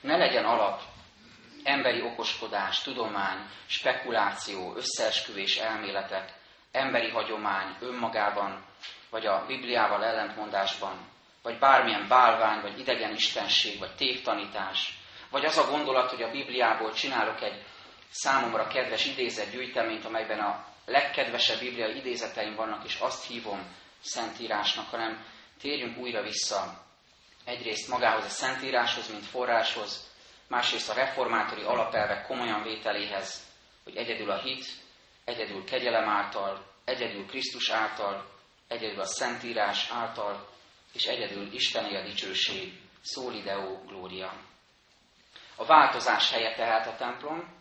Ne 0.00 0.16
legyen 0.16 0.44
alap 0.44 0.80
emberi 1.62 2.02
okoskodás, 2.02 2.82
tudomány, 2.82 3.38
spekuláció, 3.66 4.74
összeesküvés 4.76 5.56
elméletek, 5.56 6.32
emberi 6.72 7.10
hagyomány 7.10 7.76
önmagában, 7.80 8.64
vagy 9.10 9.26
a 9.26 9.44
Bibliával 9.46 10.04
ellentmondásban, 10.04 11.08
vagy 11.42 11.58
bármilyen 11.58 12.08
bálvány, 12.08 12.60
vagy 12.60 12.78
idegen 12.78 13.14
istenség, 13.14 13.78
vagy 13.78 13.94
tévtanítás, 13.94 14.98
vagy 15.30 15.44
az 15.44 15.58
a 15.58 15.70
gondolat, 15.70 16.10
hogy 16.10 16.22
a 16.22 16.30
Bibliából 16.30 16.92
csinálok 16.92 17.42
egy 17.42 17.64
számomra 18.10 18.66
kedves 18.66 19.06
idézet 19.06 19.50
gyűjteményt, 19.50 20.04
amelyben 20.04 20.38
a 20.38 20.64
legkedvesebb 20.86 21.58
bibliai 21.58 21.96
idézeteim 21.96 22.54
vannak, 22.54 22.84
és 22.84 22.98
azt 23.00 23.26
hívom 23.26 23.60
Szentírásnak, 24.00 24.88
hanem 24.90 25.24
térjünk 25.60 25.98
újra 25.98 26.22
vissza 26.22 26.88
egyrészt 27.44 27.88
magához 27.88 28.24
a 28.24 28.28
Szentíráshoz, 28.28 29.10
mint 29.10 29.24
forráshoz, 29.24 30.10
másrészt 30.48 30.90
a 30.90 30.94
reformátori 30.94 31.62
alapelvek 31.62 32.26
komolyan 32.26 32.62
vételéhez, 32.62 33.46
hogy 33.84 33.96
egyedül 33.96 34.30
a 34.30 34.40
hit, 34.40 34.64
egyedül 35.24 35.64
kegyelem 35.64 36.08
által, 36.08 36.66
egyedül 36.84 37.26
Krisztus 37.26 37.70
által, 37.70 38.28
egyedül 38.68 39.00
a 39.00 39.06
Szentírás 39.06 39.90
által, 39.90 40.48
és 40.92 41.04
egyedül 41.04 41.52
Istené 41.52 41.96
a 41.96 42.02
dicsőség, 42.02 42.80
szóli 43.00 43.42
Deo 43.42 43.84
glória. 43.86 44.32
A 45.56 45.64
változás 45.64 46.30
helye 46.30 46.54
tehát 46.54 46.86
a 46.86 46.96
templom, 46.96 47.58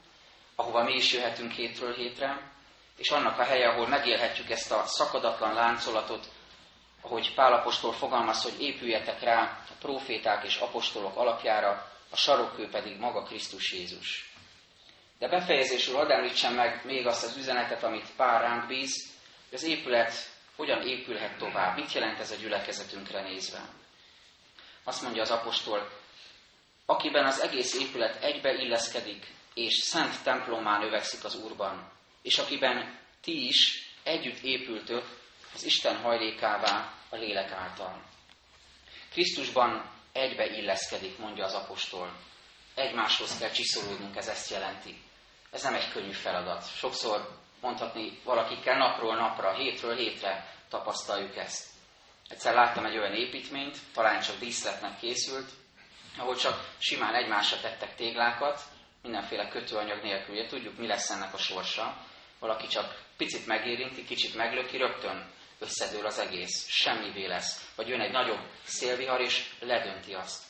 ahova 0.55 0.83
mi 0.83 0.93
is 0.93 1.13
jöhetünk 1.13 1.51
hétről 1.51 1.93
hétre, 1.93 2.51
és 2.97 3.09
annak 3.09 3.39
a 3.39 3.43
helye, 3.43 3.69
ahol 3.69 3.87
megélhetjük 3.87 4.49
ezt 4.49 4.71
a 4.71 4.83
szakadatlan 4.85 5.53
láncolatot, 5.53 6.27
ahogy 7.01 7.33
Pálapostól 7.33 7.93
fogalmaz, 7.93 8.43
hogy 8.43 8.61
épüljetek 8.61 9.21
rá 9.21 9.63
a 9.69 9.73
proféták 9.79 10.43
és 10.43 10.55
apostolok 10.55 11.17
alapjára, 11.17 11.91
a 12.09 12.15
sarokkő 12.15 12.69
pedig 12.69 12.97
maga 12.97 13.23
Krisztus 13.23 13.71
Jézus. 13.71 14.33
De 15.19 15.27
befejezésül 15.27 15.95
hadd 15.95 16.11
említsem 16.11 16.53
meg 16.53 16.81
még 16.85 17.07
azt 17.07 17.23
az 17.23 17.37
üzenetet, 17.37 17.83
amit 17.83 18.15
Pál 18.15 18.41
ránk 18.41 18.67
bíz, 18.67 19.11
hogy 19.49 19.57
az 19.57 19.63
épület 19.63 20.13
hogyan 20.55 20.87
épülhet 20.87 21.37
tovább, 21.37 21.77
mit 21.77 21.91
jelent 21.91 22.19
ez 22.19 22.31
a 22.31 22.35
gyülekezetünkre 22.35 23.21
nézve. 23.21 23.59
Azt 24.83 25.01
mondja 25.01 25.21
az 25.21 25.31
apostol, 25.31 25.89
akiben 26.85 27.25
az 27.25 27.39
egész 27.39 27.73
épület 27.73 28.23
egybe 28.23 28.53
illeszkedik, 28.53 29.33
és 29.53 29.73
szent 29.73 30.23
templomán 30.23 30.79
növekszik 30.79 31.23
az 31.23 31.35
Úrban, 31.35 31.91
és 32.21 32.37
akiben 32.37 32.99
ti 33.21 33.47
is 33.47 33.89
együtt 34.03 34.39
épültök 34.41 35.18
az 35.53 35.63
Isten 35.63 35.97
hajlékává 35.97 36.93
a 37.09 37.15
lélek 37.15 37.51
által. 37.51 38.01
Krisztusban 39.11 39.91
egybe 40.11 40.45
illeszkedik, 40.45 41.17
mondja 41.17 41.45
az 41.45 41.53
apostol. 41.53 42.11
Egymáshoz 42.75 43.37
kell 43.37 43.49
csiszolódnunk, 43.49 44.15
ez 44.15 44.27
ezt 44.27 44.51
jelenti. 44.51 45.01
Ez 45.51 45.63
nem 45.63 45.73
egy 45.73 45.91
könnyű 45.91 46.11
feladat. 46.11 46.75
Sokszor 46.75 47.37
mondhatni 47.61 48.19
valakikkel 48.23 48.77
napról 48.77 49.15
napra, 49.15 49.53
hétről 49.53 49.95
hétre 49.95 50.53
tapasztaljuk 50.69 51.37
ezt. 51.37 51.67
Egyszer 52.27 52.53
láttam 52.53 52.85
egy 52.85 52.97
olyan 52.97 53.13
építményt, 53.13 53.77
talán 53.93 54.21
csak 54.21 54.39
díszletnek 54.39 54.99
készült, 54.99 55.49
ahol 56.17 56.35
csak 56.35 56.73
simán 56.79 57.13
egymásra 57.15 57.59
tettek 57.59 57.95
téglákat, 57.95 58.61
mindenféle 59.01 59.47
kötőanyag 59.47 60.03
nélkül. 60.03 60.35
Ugye 60.35 60.47
tudjuk, 60.47 60.77
mi 60.77 60.87
lesz 60.87 61.09
ennek 61.09 61.33
a 61.33 61.37
sorsa. 61.37 62.05
Valaki 62.39 62.67
csak 62.67 63.03
picit 63.17 63.45
megérinti, 63.45 64.05
kicsit 64.05 64.35
meglöki, 64.35 64.77
rögtön 64.77 65.31
összedől 65.59 66.05
az 66.05 66.19
egész, 66.19 66.67
semmivé 66.67 67.25
lesz. 67.25 67.71
Vagy 67.75 67.87
jön 67.87 68.01
egy 68.01 68.11
nagyobb 68.11 68.49
szélvihar, 68.63 69.21
és 69.21 69.49
ledönti 69.59 70.13
azt. 70.13 70.43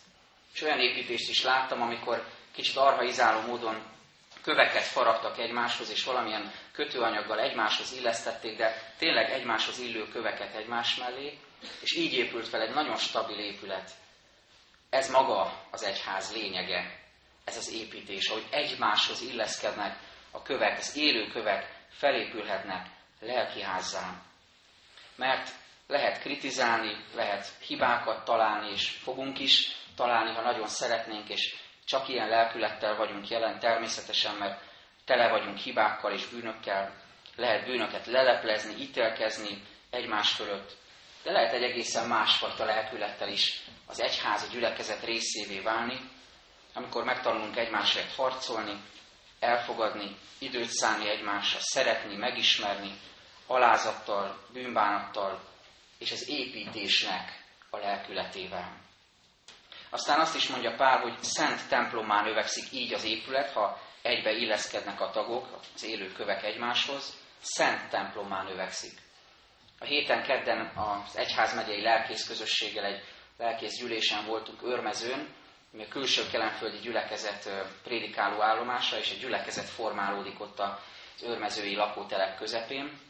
És 0.53 0.61
olyan 0.61 0.79
építést 0.79 1.29
is 1.29 1.43
láttam, 1.43 1.81
amikor 1.81 2.27
kicsit 2.55 2.75
arhaizáló 2.75 3.47
módon 3.47 3.83
köveket 4.41 4.83
faragtak 4.83 5.39
egymáshoz, 5.39 5.89
és 5.89 6.03
valamilyen 6.03 6.51
kötőanyaggal 6.71 7.39
egymáshoz 7.39 7.93
illesztették, 7.93 8.57
de 8.57 8.93
tényleg 8.97 9.31
egymáshoz 9.31 9.79
illő 9.79 10.07
köveket 10.07 10.55
egymás 10.55 10.95
mellé, 10.95 11.37
és 11.81 11.95
így 11.95 12.13
épült 12.13 12.47
fel 12.47 12.61
egy 12.61 12.73
nagyon 12.73 12.95
stabil 12.95 13.37
épület. 13.37 13.91
Ez 14.89 15.09
maga 15.09 15.67
az 15.71 15.83
egyház 15.83 16.33
lényege, 16.33 16.99
ez 17.45 17.57
az 17.57 17.71
építés, 17.73 18.27
ahogy 18.27 18.45
egymáshoz 18.49 19.21
illeszkednek 19.21 19.99
a 20.31 20.41
kövek, 20.41 20.77
az 20.77 20.97
élő 20.97 21.27
kövek 21.27 21.77
felépülhetnek 21.89 22.87
lelkiházzá 23.19 24.28
mert 25.19 25.49
lehet 25.87 26.19
kritizálni, 26.19 27.05
lehet 27.15 27.47
hibákat 27.67 28.25
találni, 28.25 28.71
és 28.71 28.89
fogunk 28.89 29.39
is 29.39 29.71
találni, 29.95 30.33
ha 30.33 30.41
nagyon 30.41 30.67
szeretnénk, 30.67 31.29
és 31.29 31.55
csak 31.85 32.07
ilyen 32.07 32.29
lelkülettel 32.29 32.95
vagyunk 32.95 33.29
jelen 33.29 33.59
természetesen, 33.59 34.35
mert 34.35 34.61
tele 35.05 35.29
vagyunk 35.29 35.57
hibákkal 35.57 36.11
és 36.11 36.25
bűnökkel, 36.25 36.93
lehet 37.35 37.65
bűnöket 37.65 38.05
leleplezni, 38.05 38.81
ítélkezni 38.81 39.63
egymás 39.89 40.31
fölött, 40.31 40.77
de 41.23 41.31
lehet 41.31 41.53
egy 41.53 41.63
egészen 41.63 42.07
másfajta 42.07 42.65
lelkülettel 42.65 43.29
is 43.29 43.61
az 43.85 44.01
egyház, 44.01 44.43
a 44.43 44.51
gyülekezet 44.51 45.03
részévé 45.03 45.59
válni, 45.59 45.99
amikor 46.73 47.03
megtanulunk 47.03 47.57
egymásért 47.57 48.15
harcolni, 48.15 48.81
elfogadni, 49.39 50.15
időt 50.39 50.69
szállni 50.69 51.09
egymásra, 51.09 51.59
szeretni, 51.61 52.15
megismerni, 52.15 52.91
alázattal, 53.49 54.37
bűnbánattal 54.53 55.39
és 55.97 56.11
az 56.11 56.29
építésnek 56.29 57.43
a 57.69 57.77
lelkületével. 57.77 58.77
Aztán 59.89 60.19
azt 60.19 60.35
is 60.35 60.47
mondja 60.47 60.75
Pál, 60.75 60.99
hogy 60.99 61.23
szent 61.23 61.67
templomán 61.67 62.23
növekszik 62.23 62.71
így 62.71 62.93
az 62.93 63.03
épület, 63.03 63.51
ha 63.51 63.81
egybe 64.01 64.31
illeszkednek 64.31 65.01
a 65.01 65.09
tagok, 65.09 65.59
az 65.75 65.83
élő 65.83 66.11
kövek 66.11 66.43
egymáshoz, 66.43 67.17
szent 67.41 67.89
templomán 67.89 68.45
növekszik. 68.45 68.99
A 69.79 69.85
héten 69.85 70.23
kedden 70.23 70.71
az 70.75 71.17
egyházmegyei 71.17 71.81
lelkész 71.81 72.27
közösséggel 72.27 72.85
egy 72.85 73.03
lelkész 73.37 73.77
gyűlésen 73.79 74.25
voltunk 74.25 74.61
Örmezőn, 74.63 75.33
ami 75.73 75.83
a 75.83 75.87
külső 75.87 76.21
kelenföldi 76.31 76.77
gyülekezet 76.77 77.49
prédikáló 77.83 78.41
állomása, 78.41 78.97
és 78.97 79.11
egy 79.11 79.19
gyülekezet 79.19 79.69
formálódik 79.69 80.39
ott 80.39 80.59
az 80.59 81.23
örmezői 81.23 81.75
lakótelep 81.75 82.37
közepén. 82.37 83.08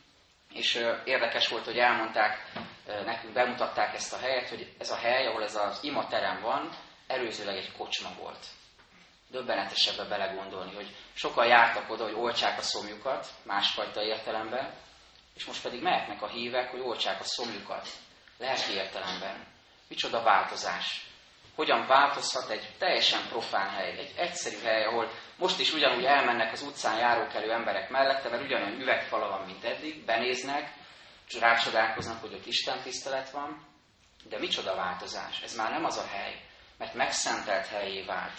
És 0.53 0.85
érdekes 1.03 1.47
volt, 1.47 1.65
hogy 1.65 1.77
elmondták, 1.77 2.51
nekünk 3.05 3.33
bemutatták 3.33 3.93
ezt 3.93 4.13
a 4.13 4.17
helyet, 4.17 4.49
hogy 4.49 4.73
ez 4.77 4.91
a 4.91 4.95
hely, 4.95 5.27
ahol 5.27 5.43
ez 5.43 5.55
az 5.55 5.83
imaterem 5.83 6.41
van, 6.41 6.69
előzőleg 7.07 7.55
egy 7.57 7.71
kocsma 7.71 8.09
volt. 8.19 8.45
döbbenetesebbe 9.31 10.03
belegondolni, 10.03 10.75
hogy 10.75 10.95
sokan 11.13 11.47
jártak 11.47 11.89
oda, 11.89 12.03
hogy 12.03 12.13
oltsák 12.13 12.57
a 12.57 12.62
szomjukat, 12.62 13.27
másfajta 13.43 14.03
értelemben, 14.03 14.73
és 15.35 15.45
most 15.45 15.62
pedig 15.62 15.81
mehetnek 15.81 16.21
a 16.21 16.27
hívek, 16.27 16.71
hogy 16.71 16.79
oltsák 16.79 17.19
a 17.19 17.23
szomjukat, 17.23 17.88
lelki 18.38 18.73
értelemben. 18.73 19.45
Micsoda 19.88 20.23
változás. 20.23 21.07
Hogyan 21.55 21.88
változhat 21.88 22.49
egy 22.49 22.75
teljesen 22.77 23.27
profán 23.29 23.69
hely, 23.69 23.97
egy 23.97 24.13
egyszerű 24.17 24.57
hely, 24.63 24.85
ahol 24.85 25.12
most 25.39 25.60
is 25.60 25.73
ugyanúgy 25.73 26.04
elmennek 26.04 26.52
az 26.52 26.62
utcán 26.62 26.97
járókelő 26.97 27.52
emberek 27.52 27.89
mellette, 27.89 28.30
mert 28.30 28.43
ugyanolyan 28.43 28.82
üvegfala 28.82 29.30
van, 29.30 29.45
mint 29.45 29.63
eddig, 29.63 30.06
benéznek, 30.06 30.73
rácsodálkoznak, 31.39 32.21
hogy 32.21 32.34
ott 32.34 32.45
Isten 32.45 32.82
tisztelet 32.82 33.30
van, 33.30 33.67
de 34.23 34.39
micsoda 34.39 34.75
változás. 34.75 35.41
Ez 35.41 35.56
már 35.56 35.71
nem 35.71 35.86
az 35.86 35.97
a 35.97 36.08
hely, 36.08 36.41
mert 36.78 36.93
megszentelt 36.93 37.67
helyé 37.67 38.04
vált. 38.04 38.38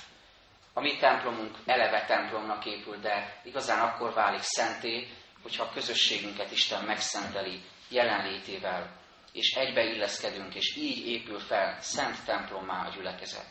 A 0.73 0.81
mi 0.81 0.97
templomunk 0.97 1.57
eleve 1.67 2.05
templomnak 2.05 2.65
épül, 2.65 2.97
de 2.97 3.41
igazán 3.45 3.81
akkor 3.81 4.13
válik 4.13 4.43
szenté, 4.43 5.09
hogyha 5.43 5.65
a 5.65 5.73
közösségünket 5.73 6.51
Isten 6.51 6.85
megszenteli 6.85 7.63
jelenlétével, 7.89 8.99
és 9.33 9.55
egybe 9.55 9.85
illeszkedünk, 9.85 10.55
és 10.55 10.77
így 10.77 11.07
épül 11.07 11.39
fel 11.39 11.81
szent 11.81 12.25
templommá 12.25 12.87
a 12.87 12.95
gyülekezet. 12.95 13.49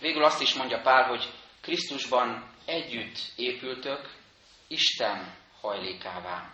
Végül 0.00 0.24
azt 0.24 0.40
is 0.40 0.54
mondja 0.54 0.80
Pál, 0.80 1.08
hogy 1.08 1.32
Krisztusban 1.60 2.50
együtt 2.64 3.18
épültök 3.36 4.14
Isten 4.68 5.34
hajlékává. 5.60 6.50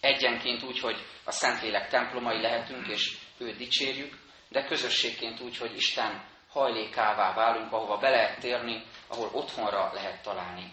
Egyenként 0.00 0.62
úgy, 0.62 0.80
hogy 0.80 1.06
a 1.24 1.30
Szentlélek 1.30 1.88
templomai 1.88 2.40
lehetünk, 2.40 2.86
és 2.88 3.16
őt 3.38 3.56
dicsérjük, 3.56 4.18
de 4.48 4.64
közösségként 4.64 5.40
úgy, 5.40 5.56
hogy 5.56 5.76
Isten 5.76 6.24
hajlékává 6.50 7.34
válunk, 7.34 7.72
ahova 7.72 7.96
be 7.96 8.10
lehet 8.10 8.40
térni, 8.40 8.84
ahol 9.06 9.30
otthonra 9.32 9.90
lehet 9.92 10.22
találni. 10.22 10.72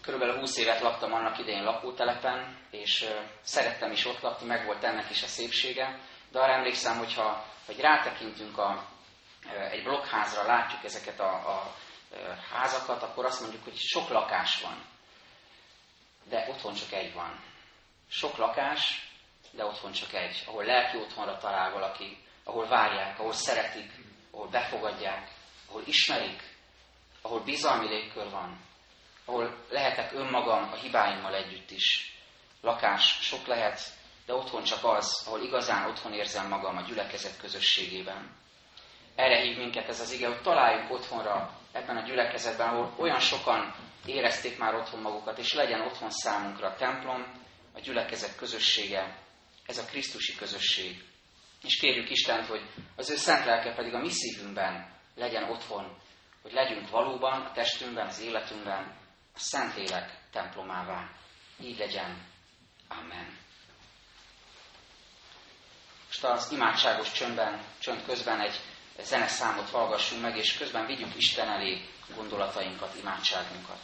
Körülbelül 0.00 0.38
20 0.38 0.56
évet 0.56 0.80
laktam 0.80 1.12
annak 1.12 1.38
idején 1.38 1.64
lakótelepen, 1.64 2.58
és 2.70 3.06
szerettem 3.40 3.92
is 3.92 4.06
ott 4.06 4.20
lakni, 4.20 4.46
meg 4.46 4.64
volt 4.66 4.84
ennek 4.84 5.10
is 5.10 5.22
a 5.22 5.26
szépsége, 5.26 6.00
de 6.32 6.38
arra 6.38 6.52
emlékszem, 6.52 6.98
hogyha 6.98 7.46
hogy 7.66 7.80
rátekintünk 7.80 8.58
a, 8.58 8.88
egy 9.70 9.82
blokkházra, 9.82 10.42
látjuk 10.42 10.84
ezeket 10.84 11.20
a, 11.20 11.32
a 11.32 11.74
házakat, 12.52 13.02
akkor 13.02 13.24
azt 13.24 13.40
mondjuk, 13.40 13.64
hogy 13.64 13.76
sok 13.76 14.08
lakás 14.08 14.60
van. 14.60 14.84
De 16.24 16.46
otthon 16.48 16.74
csak 16.74 16.92
egy 16.92 17.14
van. 17.14 17.40
Sok 18.08 18.36
lakás, 18.36 19.08
de 19.50 19.64
otthon 19.64 19.92
csak 19.92 20.12
egy, 20.12 20.44
ahol 20.46 20.64
lelki 20.64 20.96
otthonra 20.96 21.36
talál 21.36 21.72
valaki, 21.72 22.18
ahol 22.44 22.66
várják, 22.68 23.18
ahol 23.18 23.32
szeretik, 23.32 23.92
ahol 24.30 24.48
befogadják, 24.48 25.30
ahol 25.68 25.82
ismerik, 25.86 26.56
ahol 27.22 27.40
bizalmi 27.40 27.88
légkör 27.88 28.30
van, 28.30 28.60
ahol 29.24 29.64
lehetek 29.70 30.12
önmagam 30.12 30.72
a 30.72 30.76
hibáimmal 30.76 31.34
együtt 31.34 31.70
is. 31.70 32.16
Lakás 32.60 33.18
sok 33.20 33.46
lehet, 33.46 33.80
de 34.26 34.34
otthon 34.34 34.62
csak 34.62 34.84
az, 34.84 35.24
ahol 35.26 35.42
igazán 35.42 35.88
otthon 35.88 36.12
érzem 36.12 36.48
magam 36.48 36.76
a 36.76 36.82
gyülekezet 36.82 37.38
közösségében. 37.38 38.36
Erre 39.18 39.40
hív 39.40 39.56
minket 39.56 39.88
ez 39.88 40.00
az 40.00 40.12
ige, 40.12 40.26
hogy 40.26 40.42
találjuk 40.42 40.90
otthonra 40.90 41.50
ebben 41.72 41.96
a 41.96 42.02
gyülekezetben, 42.02 42.68
ahol 42.68 42.94
olyan 42.98 43.20
sokan 43.20 43.74
érezték 44.06 44.58
már 44.58 44.74
otthon 44.74 45.00
magukat, 45.00 45.38
és 45.38 45.52
legyen 45.52 45.80
otthon 45.80 46.10
számunkra 46.10 46.68
a 46.68 46.74
templom, 46.74 47.26
a 47.74 47.80
gyülekezet 47.80 48.36
közössége, 48.36 49.18
ez 49.66 49.78
a 49.78 49.84
Krisztusi 49.84 50.36
közösség. 50.36 51.04
És 51.62 51.80
kérjük 51.80 52.10
Istent, 52.10 52.46
hogy 52.46 52.62
az 52.96 53.10
ő 53.10 53.16
szent 53.16 53.44
lelke 53.44 53.74
pedig 53.74 53.94
a 53.94 53.98
mi 53.98 54.10
szívünkben 54.10 54.92
legyen 55.14 55.50
otthon, 55.50 55.96
hogy 56.42 56.52
legyünk 56.52 56.90
valóban 56.90 57.40
a 57.40 57.52
testünkben, 57.52 58.06
az 58.06 58.20
életünkben 58.20 58.96
a 59.34 59.38
Szentlélek 59.38 60.18
templomává. 60.32 61.10
Így 61.60 61.78
legyen. 61.78 62.26
Amen. 62.88 63.36
Most 66.06 66.24
az 66.24 66.52
imádságos 66.52 67.12
csöndben, 67.12 67.60
csönd 67.78 68.04
közben 68.04 68.40
egy 68.40 68.60
zeneszámot 69.02 69.70
hallgassunk 69.70 70.22
meg, 70.22 70.36
és 70.36 70.56
közben 70.58 70.86
vigyük 70.86 71.16
Isten 71.16 71.48
elé 71.48 71.80
gondolatainkat, 72.16 72.94
imádságunkat. 73.00 73.80